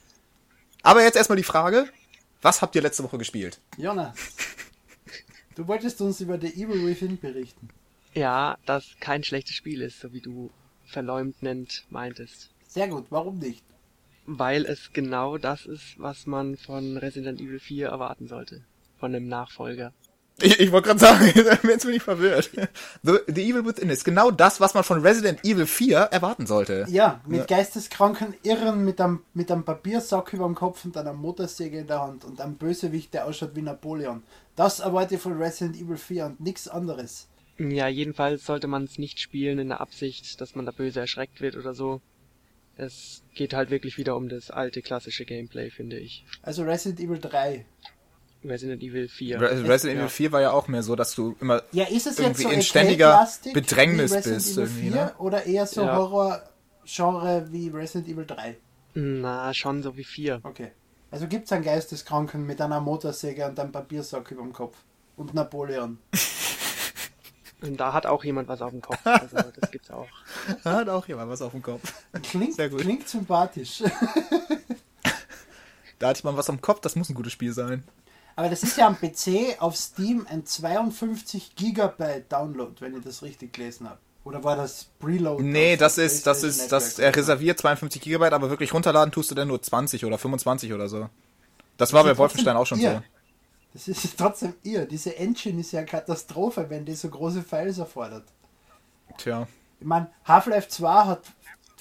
Aber 0.84 1.04
jetzt 1.04 1.18
erstmal 1.18 1.36
die 1.36 1.44
Frage, 1.44 1.90
was 2.42 2.62
habt 2.62 2.76
ihr 2.76 2.82
letzte 2.82 3.04
Woche 3.04 3.18
gespielt? 3.18 3.60
Jonas, 3.76 4.16
du 5.56 5.68
wolltest 5.68 6.00
uns 6.00 6.22
über 6.22 6.40
The 6.40 6.48
Evil 6.54 6.86
Within 6.86 7.20
berichten. 7.20 7.68
Ja, 8.14 8.58
das 8.66 8.96
kein 9.02 9.24
schlechtes 9.24 9.56
Spiel 9.56 9.82
ist, 9.82 10.00
so 10.00 10.14
wie 10.14 10.22
du 10.22 10.52
verleumdend 10.86 11.86
meintest. 11.90 12.52
Sehr 12.68 12.88
gut, 12.88 13.08
warum 13.10 13.40
nicht? 13.40 13.64
Weil 14.26 14.66
es 14.66 14.94
genau 14.94 15.38
das 15.38 15.66
ist, 15.66 15.96
was 16.00 16.28
man 16.28 16.56
von 16.56 16.98
Resident 16.98 17.42
Evil 17.42 17.60
4 17.60 17.88
erwarten 17.88 18.28
sollte. 18.28 18.64
Von 19.00 19.14
einem 19.14 19.28
Nachfolger. 19.28 19.92
Ich, 20.40 20.60
ich 20.60 20.72
wollte 20.72 20.90
gerade 20.90 21.00
sagen, 21.00 21.26
jetzt 21.68 21.86
bin 21.86 21.96
ich 21.96 22.04
verwirrt. 22.04 22.52
The, 23.02 23.18
The 23.28 23.50
Evil 23.50 23.66
Within 23.66 23.90
ist 23.90 24.06
genau 24.06 24.30
das, 24.30 24.60
was 24.60 24.76
man 24.76 24.84
von 24.84 25.02
Resident 25.02 25.44
Evil 25.44 25.66
4 25.66 25.98
erwarten 25.98 26.46
sollte. 26.46 26.86
Ja, 26.90 27.22
mit 27.26 27.48
geisteskranken 27.48 28.36
Irren 28.44 28.86
mit 28.86 29.02
einem, 29.02 29.24
mit 29.34 29.52
einem 29.52 29.64
Papiersack 29.64 30.34
über 30.34 30.46
dem 30.46 30.54
Kopf 30.54 30.86
und 30.86 30.96
einer 30.96 31.14
Motorsäge 31.14 31.80
in 31.80 31.88
der 31.88 32.02
Hand 32.02 32.24
und 32.24 32.40
einem 32.40 32.56
Bösewicht, 32.56 33.16
der 33.16 33.26
ausschaut 33.26 33.56
wie 33.56 33.64
Napoleon. 33.64 34.22
Das 34.56 34.80
erwarte 34.80 35.16
ich 35.16 35.22
von 35.22 35.42
Resident 35.42 35.76
Evil 35.76 35.98
4 35.98 36.26
und 36.28 36.40
nichts 36.40 36.68
anderes. 36.68 37.28
Ja, 37.58 37.88
jedenfalls 37.88 38.46
sollte 38.46 38.68
man 38.68 38.84
es 38.84 39.00
nicht 39.00 39.20
spielen 39.20 39.58
in 39.58 39.70
der 39.70 39.82
Absicht, 39.82 40.40
dass 40.40 40.54
man 40.54 40.68
da 40.68 40.72
böse 40.72 41.00
erschreckt 41.00 41.42
wird 41.42 41.56
oder 41.56 41.74
so. 41.74 42.02
Es 42.76 43.24
geht 43.34 43.56
halt 43.56 43.72
wirklich 43.72 43.98
wieder 43.98 44.16
um 44.16 44.30
das 44.30 44.52
alte 44.52 44.84
klassische 44.84 45.26
Gameplay, 45.26 45.72
finde 45.72 45.98
ich. 45.98 46.26
Also 46.44 46.62
Resident 46.62 47.00
Evil 47.00 47.20
3. 47.20 47.66
Resident 48.44 48.82
Evil 48.84 49.08
4. 49.08 49.42
Re 49.42 49.64
Resident 49.68 49.98
Ja. 49.98 50.04
Evil 50.06 50.10
4 50.10 50.32
war 50.32 50.42
ja 50.42 50.52
auch 50.52 50.68
mehr 50.68 50.84
so, 50.84 50.96
dass 50.96 51.16
du 51.16 51.36
immer 51.42 51.64
Ja, 51.72 51.86
ist 51.86 52.08
es 52.08 52.20
Irgendwie 52.20 52.42
jetzt 52.44 52.50
so 52.50 52.56
in 52.56 52.62
ständiger 52.62 53.28
Bedrängnis 53.54 54.14
bist 54.14 54.28
Evil 54.28 54.64
irgendwie, 54.64 54.82
4 54.92 54.92
ne? 54.92 55.14
oder 55.18 55.46
eher 55.46 55.66
so 55.66 55.82
Ja. 55.84 55.96
Horror-Genre 55.96 57.48
wie 57.52 57.70
Resident 57.70 58.08
Evil 58.08 58.26
3? 58.26 58.58
Na, 58.94 59.54
schon 59.54 59.84
so 59.84 59.96
wie 59.98 60.04
4. 60.04 60.40
Okay. 60.44 60.72
Also 61.12 61.28
gibt 61.28 61.46
es 61.46 61.52
einen 61.52 61.64
Geisteskranken 61.64 62.46
mit 62.46 62.60
einer 62.62 62.80
Motorsäge 62.80 63.46
und 63.46 63.60
einem 63.60 63.72
Papiersack 63.72 64.32
über 64.32 64.42
dem 64.42 64.54
Kopf. 64.54 64.78
Und 65.16 65.34
Napoleon. 65.34 65.98
Und 67.60 67.80
da 67.80 67.92
hat 67.92 68.06
auch 68.06 68.24
jemand 68.24 68.48
was 68.50 68.62
auf 68.62 68.70
dem 68.70 68.82
Kopf. 68.82 69.00
Also, 69.04 69.38
das 69.60 69.72
gibt's 69.72 69.90
auch. 69.90 70.08
hat 70.64 70.90
auch 70.90 71.08
jemand 71.08 71.32
was 71.32 71.42
auf 71.42 71.54
dem 71.54 71.64
Kopf. 71.64 71.92
Klingt, 72.22 72.54
Sehr 72.56 72.70
gut. 72.70 72.82
klingt 72.82 73.08
sympathisch. 73.10 73.84
Da 76.00 76.12
ich 76.12 76.24
mal 76.24 76.38
was 76.38 76.48
am 76.50 76.62
Kopf, 76.62 76.82
das 76.82 76.96
muss 76.96 77.10
ein 77.10 77.16
gutes 77.16 77.34
Spiel 77.34 77.54
sein. 77.54 77.84
Aber 78.38 78.50
das 78.50 78.62
ist 78.62 78.78
ja 78.78 78.86
am 78.86 78.96
PC 78.96 79.60
auf 79.60 79.76
Steam 79.76 80.28
ein 80.30 80.46
52 80.46 81.56
Gigabyte 81.56 82.32
Download, 82.32 82.74
wenn 82.80 82.96
ich 82.96 83.04
das 83.04 83.24
richtig 83.24 83.52
gelesen 83.54 83.90
habe. 83.90 84.00
Oder 84.24 84.44
war 84.44 84.56
das 84.56 84.86
Preload? 85.00 85.42
Nee, 85.42 85.76
das 85.76 85.98
ist, 85.98 86.28
das 86.28 86.44
ist, 86.44 86.72
das, 86.72 87.00
er 87.00 87.16
reserviert 87.16 87.58
52 87.58 88.00
Gigabyte, 88.02 88.34
aber 88.34 88.50
wirklich 88.52 88.74
runterladen 88.74 89.12
tust 89.12 89.32
du 89.32 89.36
dann 89.36 89.48
nur 89.48 89.62
20 89.62 90.06
oder 90.06 90.20
25 90.20 90.72
oder 90.72 90.88
so. 90.88 91.10
Das 91.78 91.94
war 91.94 92.02
Das 92.04 92.06
bei 92.06 92.12
ist 92.12 92.18
Wolfenstein 92.20 92.56
auch 92.58 92.66
schon 92.68 92.80
ihr. 92.80 92.92
so. 92.92 93.04
Das 93.74 93.88
ist 93.88 94.14
trotzdem 94.18 94.54
ihr. 94.64 94.86
Diese 94.86 95.16
Engine 95.16 95.62
ist 95.62 95.72
ja 95.72 95.80
eine 95.80 95.88
Katastrophe, 95.88 96.70
wenn 96.70 96.86
die 96.86 96.96
so 96.96 97.10
große 97.10 97.42
Files 97.42 97.80
erfordert. 97.80 98.26
Tja. 99.18 99.48
Ich 99.80 99.86
meine, 99.88 100.12
Half-Life 100.26 100.70
2 100.70 101.06
hat 101.06 101.22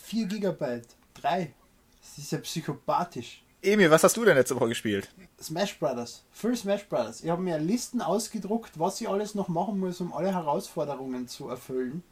4 0.05 0.27
Gigabyte. 0.27 0.89
3. 1.21 1.53
Das 2.01 2.19
ist 2.19 2.33
ja 2.33 2.39
psychopathisch. 2.39 3.43
Emil, 3.67 3.91
was 3.91 4.05
hast 4.05 4.17
du 4.17 4.25
denn 4.25 4.37
letzte 4.37 4.55
Woche 4.55 4.69
gespielt? 4.69 5.09
Smash 5.43 5.77
Brothers. 5.81 6.25
Für 6.31 6.55
Smash 6.55 6.87
Brothers. 6.89 7.25
Ich 7.25 7.31
habe 7.31 7.43
mir 7.43 7.59
Listen 7.59 8.01
ausgedruckt, 8.01 8.79
was 8.79 9.01
ich 9.01 9.09
alles 9.09 9.35
noch 9.35 9.49
machen 9.49 9.81
muss, 9.81 10.01
um 10.01 10.13
alle 10.13 10.33
Herausforderungen 10.33 11.27
zu 11.27 11.49
erfüllen. 11.49 12.05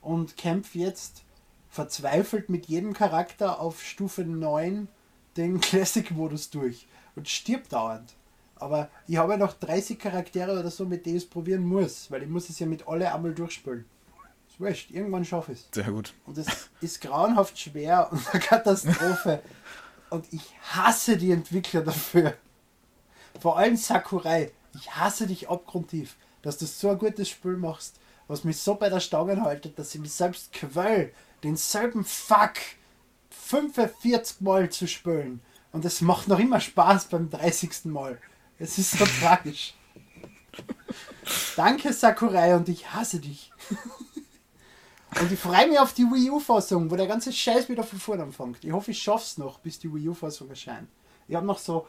Und 0.00 0.38
kämpfe 0.38 0.78
jetzt 0.78 1.22
verzweifelt 1.68 2.48
mit 2.48 2.66
jedem 2.66 2.94
Charakter 2.94 3.60
auf 3.60 3.82
Stufe 3.82 4.24
9 4.24 4.88
den 5.36 5.60
Classic-Modus 5.60 6.48
durch. 6.48 6.88
Und 7.16 7.28
stirbt 7.28 7.74
dauernd. 7.74 8.14
Aber 8.56 8.88
ich 9.06 9.18
habe 9.18 9.32
ja 9.32 9.38
noch 9.38 9.52
30 9.52 9.98
Charaktere 9.98 10.58
oder 10.58 10.70
so, 10.70 10.86
mit 10.86 11.04
denen 11.04 11.16
ich 11.16 11.24
es 11.24 11.28
probieren 11.28 11.66
muss. 11.66 12.10
Weil 12.10 12.22
ich 12.22 12.30
muss 12.30 12.48
es 12.48 12.58
ja 12.58 12.66
mit 12.66 12.88
alle 12.88 13.12
einmal 13.12 13.34
durchspielen. 13.34 13.84
Ist 14.48 14.58
wurscht. 14.58 14.90
Irgendwann 14.90 15.26
schaffe 15.26 15.52
ich 15.52 15.58
es. 15.58 15.68
Sehr 15.70 15.92
gut. 15.92 16.14
Und 16.24 16.38
es 16.38 16.46
ist 16.80 17.02
grauenhaft 17.02 17.58
schwer 17.58 18.10
und 18.10 18.26
eine 18.32 18.40
Katastrophe. 18.40 19.42
Und 20.14 20.32
ich 20.32 20.54
hasse 20.70 21.16
die 21.16 21.32
Entwickler 21.32 21.82
dafür. 21.82 22.34
Vor 23.40 23.58
allem 23.58 23.76
Sakurai. 23.76 24.52
Ich 24.72 24.94
hasse 24.94 25.26
dich 25.26 25.48
abgrundtief, 25.48 26.14
dass 26.40 26.56
du 26.56 26.66
so 26.66 26.90
ein 26.90 26.98
gutes 26.98 27.28
Spiel 27.28 27.56
machst, 27.56 27.96
was 28.28 28.44
mich 28.44 28.60
so 28.60 28.76
bei 28.76 28.88
der 28.88 29.00
Stange 29.00 29.42
haltet, 29.42 29.76
dass 29.76 29.92
ich 29.92 30.00
mich 30.00 30.12
selbst 30.12 30.52
quäl, 30.52 31.12
denselben 31.42 32.04
Fuck 32.04 32.54
45 33.30 34.40
Mal 34.40 34.70
zu 34.70 34.86
spielen. 34.86 35.40
Und 35.72 35.84
es 35.84 36.00
macht 36.00 36.28
noch 36.28 36.38
immer 36.38 36.60
Spaß 36.60 37.06
beim 37.06 37.28
30. 37.28 37.86
Mal. 37.86 38.20
Es 38.60 38.78
ist 38.78 38.92
so 38.92 39.04
tragisch. 39.20 39.74
Danke 41.56 41.92
Sakurai 41.92 42.54
und 42.54 42.68
ich 42.68 42.92
hasse 42.92 43.18
dich. 43.18 43.50
Und 45.20 45.32
ich 45.32 45.38
freue 45.38 45.68
mich 45.68 45.78
auf 45.78 45.92
die 45.92 46.02
Wii 46.02 46.30
U-Fassung, 46.30 46.90
wo 46.90 46.96
der 46.96 47.06
ganze 47.06 47.32
Scheiß 47.32 47.68
wieder 47.68 47.84
von 47.84 47.98
vorne 47.98 48.24
anfängt. 48.24 48.64
Ich 48.64 48.72
hoffe, 48.72 48.90
ich 48.90 49.02
schaff's 49.02 49.38
noch, 49.38 49.58
bis 49.60 49.78
die 49.78 49.92
Wii 49.92 50.08
U-Fassung 50.08 50.48
erscheint. 50.48 50.88
Ich 51.28 51.34
habe 51.34 51.46
noch 51.46 51.58
so 51.58 51.86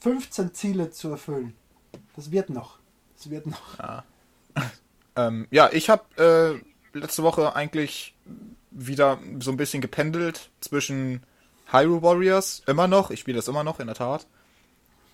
15 0.00 0.52
Ziele 0.54 0.90
zu 0.90 1.08
erfüllen. 1.08 1.54
Das 2.16 2.30
wird 2.30 2.50
noch. 2.50 2.78
Das 3.16 3.30
wird 3.30 3.46
noch. 3.46 3.78
Ähm, 5.16 5.46
ja, 5.52 5.70
ich 5.72 5.90
habe 5.90 6.62
äh, 6.92 6.98
letzte 6.98 7.22
Woche 7.22 7.54
eigentlich 7.54 8.16
wieder 8.72 9.18
so 9.38 9.52
ein 9.52 9.56
bisschen 9.56 9.80
gependelt 9.80 10.50
zwischen 10.60 11.22
Hyrule 11.70 12.02
Warriors, 12.02 12.62
immer 12.66 12.88
noch, 12.88 13.10
ich 13.10 13.20
spiele 13.20 13.36
das 13.36 13.48
immer 13.48 13.64
noch, 13.64 13.80
in 13.80 13.86
der 13.86 13.94
Tat, 13.94 14.26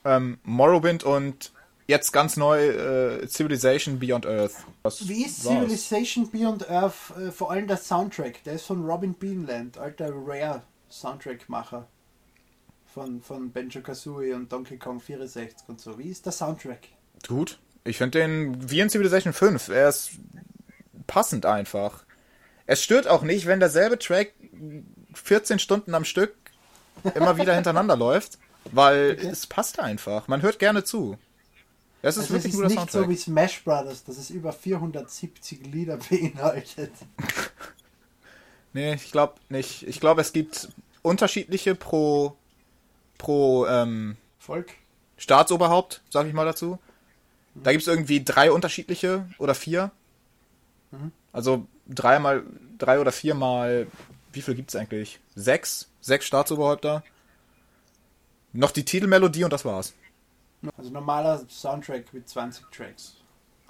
ähm, 0.05 0.38
Morrowind 0.42 1.05
und 1.05 1.53
jetzt 1.90 2.12
ganz 2.12 2.37
neu 2.37 2.68
äh, 2.68 3.26
Civilization 3.29 3.98
Beyond 3.98 4.24
Earth. 4.26 4.55
Das 4.83 5.07
Wie 5.09 5.24
ist 5.24 5.44
war's. 5.44 5.57
Civilization 5.57 6.31
Beyond 6.31 6.70
Earth, 6.70 7.12
äh, 7.18 7.31
vor 7.31 7.50
allem 7.50 7.66
der 7.66 7.76
Soundtrack? 7.76 8.42
Der 8.44 8.55
ist 8.55 8.64
von 8.64 8.85
Robin 8.85 9.12
Beanland, 9.14 9.76
alter 9.76 10.11
Rare-Soundtrack-Macher. 10.14 11.87
Von, 12.94 13.20
von 13.22 13.53
Banjo 13.53 13.83
Kazooie 13.83 14.35
und 14.35 14.50
Donkey 14.50 14.76
Kong 14.76 14.98
64 15.00 15.68
und 15.68 15.81
so. 15.81 15.96
Wie 15.98 16.09
ist 16.11 16.24
der 16.26 16.33
Soundtrack? 16.33 16.88
Gut. 17.29 17.59
Ich 17.85 17.98
finde 17.98 18.18
den 18.18 18.70
wie 18.70 18.81
in 18.81 18.90
Civilization 18.90 19.33
5. 19.33 19.68
Er 19.68 19.88
ist 19.90 20.11
passend 21.07 21.46
einfach. 21.46 22.05
Es 22.66 22.83
stört 22.83 23.07
auch 23.07 23.22
nicht, 23.22 23.46
wenn 23.46 23.61
derselbe 23.61 23.98
Track 23.98 24.33
14 25.14 25.59
Stunden 25.61 25.94
am 25.94 26.05
Stück 26.05 26.35
immer 27.14 27.37
wieder 27.38 27.55
hintereinander 27.55 27.96
läuft, 28.07 28.38
weil 28.72 29.16
Okay. 29.18 29.29
es 29.29 29.46
passt 29.46 29.79
einfach. 29.79 30.26
Man 30.29 30.42
hört 30.42 30.59
gerne 30.59 30.83
zu. 30.85 31.16
Es 32.02 32.16
ist 32.16 32.22
Also 32.22 32.34
wirklich 32.34 32.52
ist 32.52 32.58
ein 32.58 32.62
guter 32.62 32.68
nicht 32.68 32.78
Soundtrack. 32.78 33.02
so 33.04 33.08
wie 33.10 33.16
Smash 33.16 33.64
Brothers, 33.64 34.04
dass 34.04 34.16
es 34.16 34.30
über 34.30 34.52
470 34.52 35.66
Lieder 35.66 35.98
beinhaltet. 36.10 36.92
nee, 38.72 38.94
ich 38.94 39.12
glaube 39.12 39.34
nicht. 39.48 39.82
Ich 39.86 40.00
glaube, 40.00 40.20
es 40.20 40.32
gibt 40.32 40.68
unterschiedliche 41.02 41.74
pro 41.74 42.36
pro 43.18 43.66
ähm, 43.66 44.16
Volk. 44.38 44.72
Staatsoberhaupt, 45.18 46.02
sag 46.08 46.26
ich 46.26 46.32
mal 46.32 46.46
dazu. 46.46 46.78
Da 47.54 47.72
gibt 47.72 47.82
es 47.82 47.88
irgendwie 47.88 48.24
drei 48.24 48.50
unterschiedliche 48.50 49.26
oder 49.38 49.54
vier. 49.54 49.90
Mhm. 50.92 51.12
Also 51.32 51.66
dreimal, 51.86 52.44
drei 52.78 53.00
oder 53.00 53.12
viermal, 53.12 53.86
wie 54.32 54.40
viel 54.40 54.54
gibt 54.54 54.70
es 54.70 54.76
eigentlich? 54.76 55.20
Sechs? 55.34 55.88
Sechs 56.00 56.24
Staatsoberhäupter. 56.26 57.02
Noch 58.52 58.70
die 58.70 58.84
Titelmelodie 58.84 59.44
und 59.44 59.52
das 59.52 59.64
war's. 59.64 59.92
Also 60.77 60.90
normaler 60.90 61.42
Soundtrack 61.49 62.12
mit 62.12 62.29
20 62.29 62.66
Tracks. 62.70 63.16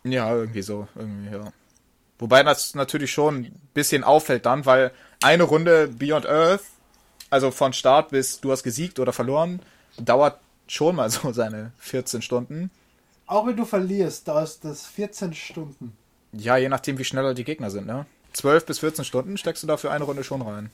Ja, 0.05 0.35
irgendwie 0.35 0.63
so, 0.63 0.89
irgendwie, 0.95 1.35
ja. 1.35 1.53
Wobei 2.19 2.43
das 2.43 2.75
natürlich 2.75 3.13
schon 3.13 3.37
ein 3.37 3.61
bisschen 3.75 4.05
auffällt 4.05 4.47
dann, 4.47 4.67
weil 4.67 4.93
eine 5.23 5.45
Runde 5.45 5.89
Beyond 5.89 6.27
Earth, 6.27 6.63
also 7.31 7.51
von 7.51 7.73
Start 7.73 8.11
bis 8.11 8.41
du 8.41 8.51
hast 8.53 8.63
gesiegt 8.63 8.99
oder 8.99 9.13
verloren, 9.13 9.61
dauert 9.99 10.39
schon 10.67 10.97
mal 10.97 11.11
so 11.11 11.33
seine 11.33 11.73
14 11.79 12.23
Stunden. 12.23 12.71
Auch 13.27 13.47
wenn 13.47 13.57
du 13.57 13.65
verlierst, 13.65 14.27
dauert 14.27 14.65
das 14.65 14.87
14 14.87 15.35
Stunden. 15.35 15.97
Ja, 16.33 16.57
je 16.57 16.69
nachdem, 16.69 16.99
wie 16.99 17.05
schneller 17.05 17.35
die 17.35 17.45
Gegner 17.45 17.71
sind, 17.71 17.87
ne? 17.87 18.07
12 18.33 18.67
bis 18.67 18.79
14 18.81 19.05
Stunden 19.05 19.37
steckst 19.37 19.63
du 19.63 19.67
da 19.67 19.77
für 19.77 19.91
eine 19.91 20.05
Runde 20.05 20.23
schon 20.23 20.43
rein. 20.43 20.71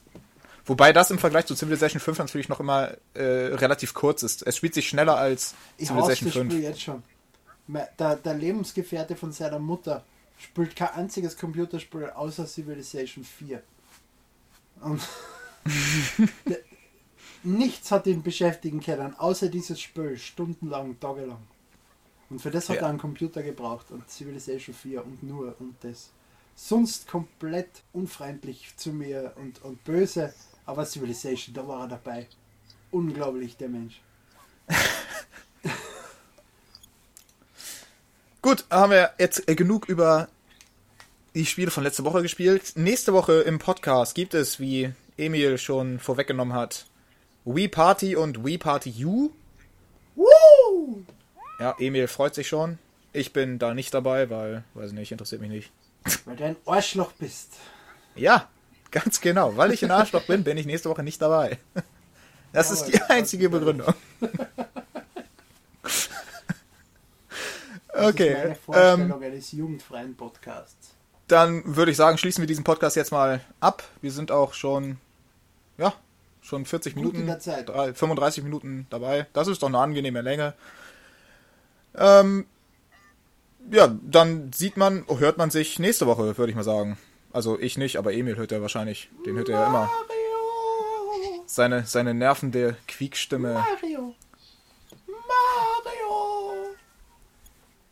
Wobei 0.67 0.93
das 0.93 1.11
im 1.11 1.19
Vergleich 1.19 1.47
zu 1.47 1.55
Civilization 1.55 2.01
5 2.01 2.19
natürlich 2.19 2.49
noch 2.49 2.59
immer 2.61 2.91
äh, 3.15 3.23
relativ 3.23 3.95
kurz 3.95 4.23
ist. 4.25 4.45
Es 4.47 4.57
spielt 4.57 4.75
sich 4.75 4.89
schneller 4.89 5.17
als 5.17 5.55
Ich 5.79 5.89
Civilization 5.89 6.27
das 6.27 6.35
5. 6.35 6.53
Spiel 6.53 6.63
jetzt 6.63 6.83
schon. 6.83 7.03
Der, 7.99 8.17
der 8.17 8.35
Lebensgefährte 8.35 9.17
von 9.17 9.33
seiner 9.33 9.59
Mutter 9.61 10.05
spielt 10.39 10.75
kein 10.77 10.91
einziges 10.91 11.37
Computerspiel 11.37 12.11
außer 12.11 12.47
Civilization 12.47 13.25
4. 13.25 13.63
Und 14.81 15.01
nichts 17.43 17.91
hat 17.91 18.07
ihn 18.07 18.23
beschäftigen 18.23 18.81
können, 18.81 19.15
außer 19.19 19.49
dieses 19.49 19.81
Spiel, 19.81 20.19
stundenlang, 20.19 20.99
tagelang. 21.01 21.43
Und 22.29 22.41
für 22.41 22.51
das 22.51 22.69
hat 22.69 22.77
Ja. 22.77 22.83
er 22.83 22.89
einen 22.89 22.99
Computer 22.99 23.43
gebraucht 23.43 23.91
und 23.91 24.09
Civilization 24.11 24.75
4 24.75 25.05
und 25.05 25.23
nur 25.23 25.55
und 25.61 25.77
das. 25.83 26.11
Sonst 26.57 27.07
komplett 27.07 27.69
unfreundlich 27.93 28.75
zu 28.77 28.91
mir 28.91 29.33
und, 29.37 29.63
und 29.63 29.83
böse, 29.85 30.33
aber 30.67 30.85
Civilization, 30.85 31.55
da 31.55 31.67
war 31.67 31.83
er 31.83 31.89
dabei. 31.89 32.27
Unglaublich, 32.91 33.57
der 33.57 33.69
Mensch. 33.69 34.01
Gut, 38.43 38.65
haben 38.71 38.93
wir 38.93 39.13
jetzt 39.19 39.49
äh, 39.49 39.55
genug 39.55 39.89
über 39.89 40.29
die 41.35 41.47
Spiele 41.47 41.71
von 41.71 41.85
letzter 41.85 42.05
Woche 42.05 42.23
gespielt. 42.23 42.73
Nächste 42.77 43.13
Woche 43.13 43.41
im 43.43 43.59
Podcast 43.59 44.15
gibt 44.15 44.35
es, 44.35 44.61
wie 44.61 44.93
Emil 45.17 45.59
schon 45.59 45.99
vorweggenommen 45.99 46.55
hat, 46.55 46.87
Wii 47.45 47.69
Party 47.69 48.17
und 48.17 48.45
Wii 48.45 48.59
Party 48.59 49.05
U. 49.05 49.31
Woo! 50.15 51.05
Ja, 51.61 51.75
Emil 51.79 52.09
freut 52.09 52.35
sich 52.35 52.49
schon. 52.49 52.79
Ich 53.13 53.33
bin 53.33 53.59
da 53.59 53.75
nicht 53.75 53.95
dabei, 53.95 54.31
weil, 54.31 54.65
weiß 54.75 54.93
nicht, 54.93 55.13
interessiert 55.13 55.41
mich 55.41 55.51
nicht. 55.51 55.73
Weil 56.25 56.37
du 56.37 56.45
ein 56.45 56.57
Arschloch 56.67 57.13
bist. 57.13 57.55
Ja, 58.15 58.49
ganz 58.91 59.21
genau. 59.21 59.57
Weil 59.57 59.73
ich 59.73 59.85
ein 59.85 59.91
Arschloch 59.91 60.23
bin, 60.25 60.45
bin 60.45 60.57
ich 60.57 60.67
nächste 60.67 60.89
Woche 60.91 61.03
nicht 61.03 61.21
dabei. 61.23 61.59
Das 62.53 62.71
ist 62.71 62.85
die 62.85 63.01
einzige 63.03 63.49
Begründung. 63.51 63.93
Das 67.93 68.07
Okay, 68.13 68.29
ist 68.29 68.37
meine 68.37 68.49
ähm, 68.51 68.57
Vorstellung 68.65 69.23
eines 69.23 69.53
jugendfreien 69.53 70.15
Podcasts. 70.17 70.91
dann 71.29 71.77
würde 71.77 71.91
ich 71.91 71.97
sagen, 71.97 72.19
schließen 72.19 72.43
wir 72.43 72.47
diesen 72.47 72.65
Podcast 72.65 72.97
jetzt 72.97 73.11
mal 73.13 73.41
ab. 73.61 73.83
Wir 74.03 74.13
sind 74.13 74.31
auch 74.31 74.53
schon, 74.55 74.99
ja, 75.79 75.95
schon 76.43 76.67
40 76.67 76.95
Gut 76.95 77.03
Minuten, 77.03 77.21
in 77.21 77.27
der 77.27 77.39
Zeit. 77.41 77.69
drei- 77.69 77.95
35 77.95 78.45
Minuten 78.45 78.87
dabei. 78.91 79.27
Das 79.33 79.49
ist 79.49 79.63
doch 79.63 79.69
eine 79.69 79.79
angenehme 79.79 80.21
Länge. 80.21 80.55
Ähm, 81.95 82.47
ja, 83.71 83.95
dann 84.03 84.53
sieht 84.53 84.77
man, 84.77 85.05
hört 85.19 85.39
man 85.39 85.51
sich 85.51 85.79
nächste 85.79 86.07
Woche, 86.07 86.37
würde 86.37 86.51
ich 86.51 86.57
mal 86.57 86.63
sagen. 86.65 86.99
Also 87.37 87.61
ich 87.61 87.77
nicht, 87.77 87.99
aber 87.99 88.15
Emil 88.15 88.37
hört 88.37 88.51
ja 88.51 88.63
wahrscheinlich, 88.63 89.11
den 89.27 89.37
hört 89.37 89.51
er 89.51 89.61
ja 89.61 89.67
immer. 89.67 89.91
Mario! 90.09 91.43
Seine, 91.45 91.85
seine 91.85 92.15
nervende 92.15 92.79
Quiekstimme. 92.89 93.53
Mario! 93.53 94.15
Mario! 95.07 96.75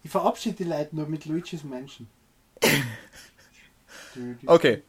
Ich 0.03 0.11
verabschiede 0.11 0.57
die 0.57 0.65
Leute 0.65 0.97
nur 0.97 1.07
mit 1.07 1.27
Luigi's 1.27 1.63
Menschen. 1.63 2.09
Okay. 4.47 4.83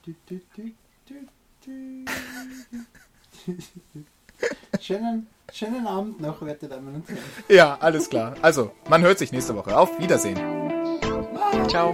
schönen, 4.79 5.27
schönen 5.51 5.85
Abend 5.85 6.21
noch, 6.21 6.41
werte 6.41 6.69
Damen 6.69 6.95
und 6.95 7.09
Herren. 7.09 7.19
Ja, 7.49 7.77
alles 7.81 8.09
klar. 8.09 8.35
Also, 8.41 8.71
man 8.87 9.01
hört 9.01 9.19
sich 9.19 9.33
nächste 9.33 9.53
Woche. 9.53 9.77
Auf 9.77 9.99
Wiedersehen. 9.99 10.39
Ciao. 11.67 11.93